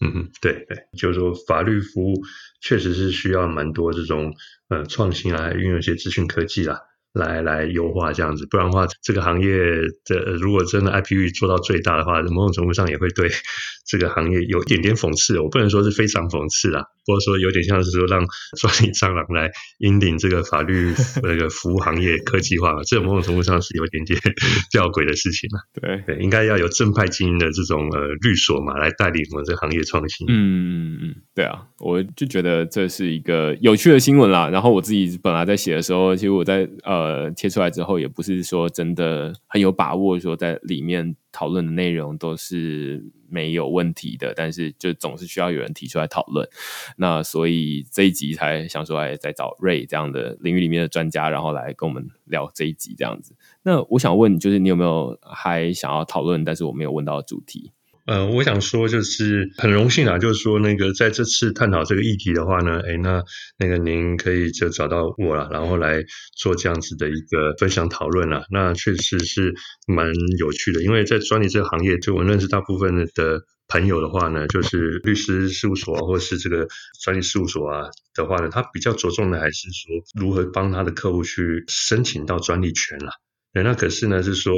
[0.00, 2.14] 嗯哼，对对，就是说法律服务
[2.60, 4.32] 确实是需要蛮多这种
[4.68, 6.80] 呃创新啊，运用一些资讯科技啦。
[7.14, 9.48] 来来优化这样子，不然的话，这个行业
[10.04, 13.30] 的如果真的 IPV 做到最大的话，某种程度上也会对
[13.86, 15.38] 这个行业有一点点讽刺。
[15.38, 18.18] 我不能说是非常讽刺啦，或者说有点像是说让
[18.58, 19.48] 专利蟑螂来
[19.78, 20.92] 引领这个法律
[21.22, 24.20] 那个服务行业科技化，这某种程度上是有一点点
[24.72, 25.60] 吊诡的事情了。
[25.80, 30.26] 对对，应该要有正派经营的这种呃律所嘛，来带领我们这个行业创新。
[30.28, 34.48] 嗯嗯嗯，对啊，我就觉得这是一个有趣的新闻啦。
[34.48, 37.03] 然后我自己本来在写的时候，其实我在呃。
[37.04, 46.48] 呃，贴出来之后也不是说真的很有把握，说在里面讨论的内容都是没有问题的，但是就总是需要有人提出来讨论。
[46.96, 53.34] 那所以这一集才想说，哎，再找瑞这样的领域里面的专家，然后来跟我们聊这一集这样子。
[53.62, 57.72] 那我想问，就是你有没有还想要讨论，但是我没有问到主题？
[58.06, 63.22] 呃，我想说就是很荣幸啊，就是说那个在这次探讨这个议题的话呢，哎，那
[63.58, 66.04] 那个您可以就找到我了，然后来
[66.36, 68.44] 做这样子的一个分享讨论了。
[68.50, 69.54] 那确实是
[69.86, 76.68] 蛮有趣的，因为在专利这个行业，就我认识大部分的朋友的话呢，就是律师事务所或者是这个
[77.02, 83.12] 专利事务所啊的话呢，他比较着重的还是说如何帮他的客户去申请到专利权了。
[83.54, 84.52] 那可是呢，是说。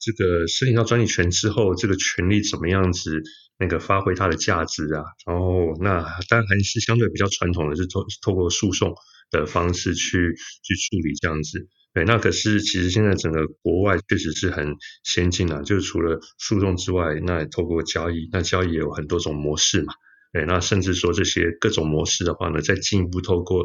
[0.00, 3.22] 这个申请到专利权之后，这个权利怎么样子
[3.58, 5.02] 那个发挥它的价值啊？
[5.26, 8.94] 然后那当然还是相对比较传统的，是透透过诉讼
[9.30, 11.66] 的方式去去处理这样子。
[11.92, 19.92] 对，那可是其实现在整个国外确实是很先进啊，就是除了诉讼之外，那也透过交易，那交易也有很多种模式嘛。
[20.32, 23.64] 对，那甚至说这些各种模式的话呢，再进一步透过。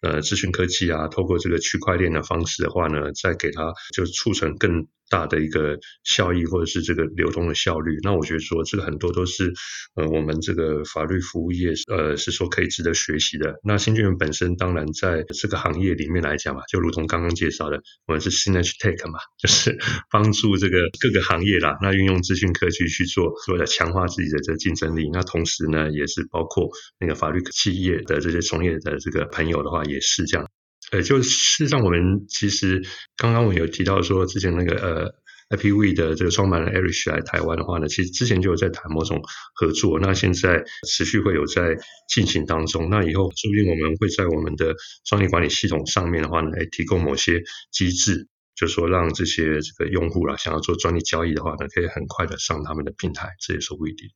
[0.00, 7.96] 呃，资讯科技啊，透过这个区块链的方式的话呢，再给它就促成更大的一个效益，或者是这个流通的效率。
[8.02, 9.52] 那我觉得说，这个很多都是
[9.94, 13.54] 呃，我们这个法律服务业呃，是说可以值得学习的。
[13.62, 19.78] 那新俊源本身当然在这个行业里面来讲嘛，就如同刚刚介绍的，我们是 Synergy Tech 嘛，就是
[20.10, 25.08] 帮助这个各个行业啦，那运用资讯科技去做，为了强化自己的这个竞争力。
[25.12, 30.48] 那同时呢，也是包括那个法律企业的这些从业的这个朋友的话，也是这样，
[30.92, 32.82] 呃，就事实上，我们其实
[33.16, 39.20] 刚刚我有提到说，之前那个呃，IPV 的这个创办人 Eric 来台湾的话呢，其实之前就有在谈某种
[39.54, 41.76] 合作，那现在持续会有在
[42.08, 42.90] 进行当中。
[42.90, 44.74] 那以后说不定我们会在我们的
[45.04, 54.08] 专利管理系统上面的话呢，来提供某些机制，就说让这些这个用户啦，想要做专利交易的话呢，可以很快的上他们的平台，这也是不一定。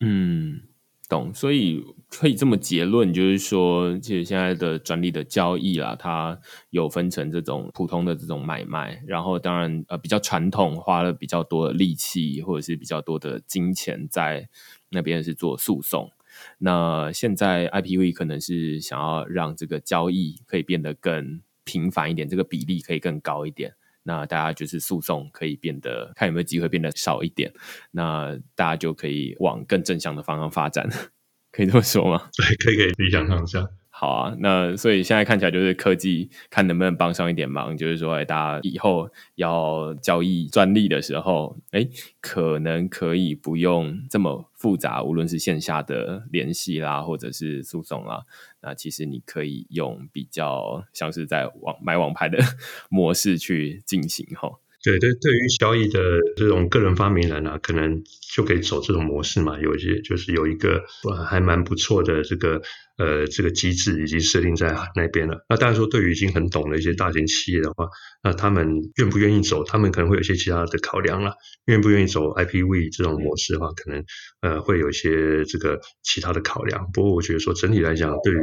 [0.00, 0.75] 嗯。
[1.08, 6.38] 懂，所以可以这么结论，就是说，其实现在的专利的交易啦，它
[6.70, 14.48] 有分成这种普通的这种买卖，然后当然呃比较传统，花了比较多的力气或者是比较多的金钱在
[14.90, 16.10] 那边是做诉讼。
[16.58, 23.74] 那现在 IPV 可能是想要让这个交易可以变得更频繁一点，这个比例可以更高一点。
[24.06, 27.52] 那大家就是诉讼可以变得看有没有机会变得少一点，
[27.90, 30.88] 那大家就可以往更正向的方向发展，
[31.50, 32.30] 可以这么说吗？
[32.36, 33.68] 对，可以可以理想上下。
[33.98, 41.88] 好啊，那所以现在看起来就是科技看能不能帮上一点忙，就是说，哎，大家以后要交易专利的时候，哎，
[42.20, 48.24] 可能可以不用这么复杂，无论是线下的联系啦，或者是诉讼啦，
[48.60, 52.38] 那其实你可以用比较像是在网买网拍的
[52.90, 54.50] 模式去进行哈。
[54.84, 55.98] 对对，对于交易的
[56.36, 58.04] 这种个人发明人啊，可能
[58.36, 59.58] 就可以走这种模式嘛。
[59.58, 60.84] 有一些就是有一个
[61.26, 62.60] 还蛮不错的这个。
[62.98, 65.44] 呃，这个机制已经设定在那边了。
[65.50, 67.86] 那当然说，对于已经很懂的一些大型企业的话，
[68.22, 68.66] 那他们
[68.96, 69.62] 愿不愿意走？
[69.64, 71.34] 他们可能会有一些其他的考量了。
[71.66, 74.02] 愿不愿意走 IPV 这种模式的话，可能
[74.40, 76.88] 呃会有一些这个其他的考量。
[76.94, 78.38] 不过我觉得说整体来讲，对于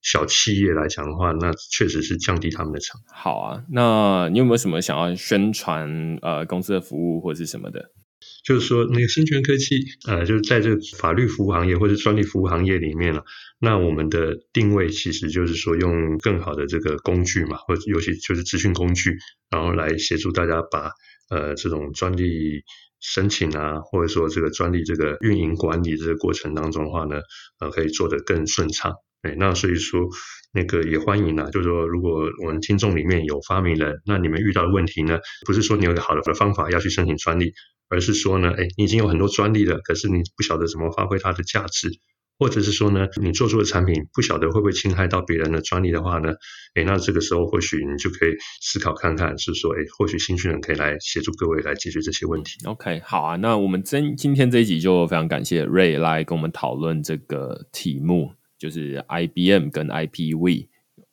[0.00, 3.14] 小企业来讲的话，那确实是降低他们的成本。
[3.14, 7.90] 好啊，那你有没有什么想要宣传呃公司的服务或者是什么的？
[8.44, 13.24] 就是说，那个新权科技，呃，就是在这个法律服务行业或者专利服务行业里面了。
[13.60, 19.18] 那我们的定位其实就是说，用更好的这个工具嘛，或者尤其就是资讯工具，
[19.50, 20.92] 然后来协助大家把
[21.28, 22.62] 呃这种专利
[23.00, 27.20] 申请啊，或者说这个专利这个运营管理这个过程当中的话呢，
[27.58, 28.94] 呃，可以做得更顺畅。
[29.22, 30.08] 哎，那所以说
[30.52, 37.52] 那个也欢迎啊，就是说，如果我们听众里面有发明人，那你们遇到的问题呢，不是说你有个好的方法要去申请专利。
[37.90, 41.88] 而是说呢，哎，你已经有很多专利了，可是你不晓得怎么发挥它的价值，
[42.38, 46.34] 或者是说呢，你做出的产品不晓得会不会侵害到别人的专利的话呢，
[46.74, 52.58] 哎，那这个时候或许你就可以思考看看，是说，哎，或许新讯人可以来协助各位来解决这些问题。
[52.66, 60.66] OK，好啊，那我们今今天这一集就非常感谢 Ray 来跟我们讨论这个题目，就是 IBM 跟 IPV。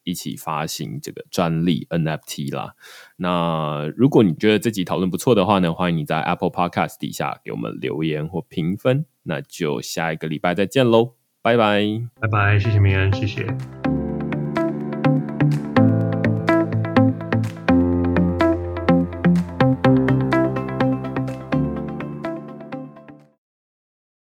[0.04, 2.76] 一起发行这个专利 NFT 啦。
[3.18, 9.08] 那如果你觉得这集讨论不错的话呢，欢迎你在 Apple Podcast 底下给我们留言或评分。
[9.24, 11.82] 那就下一个礼拜再见喽，拜拜，
[12.22, 14.05] 拜拜，谢谢明恩，谢谢。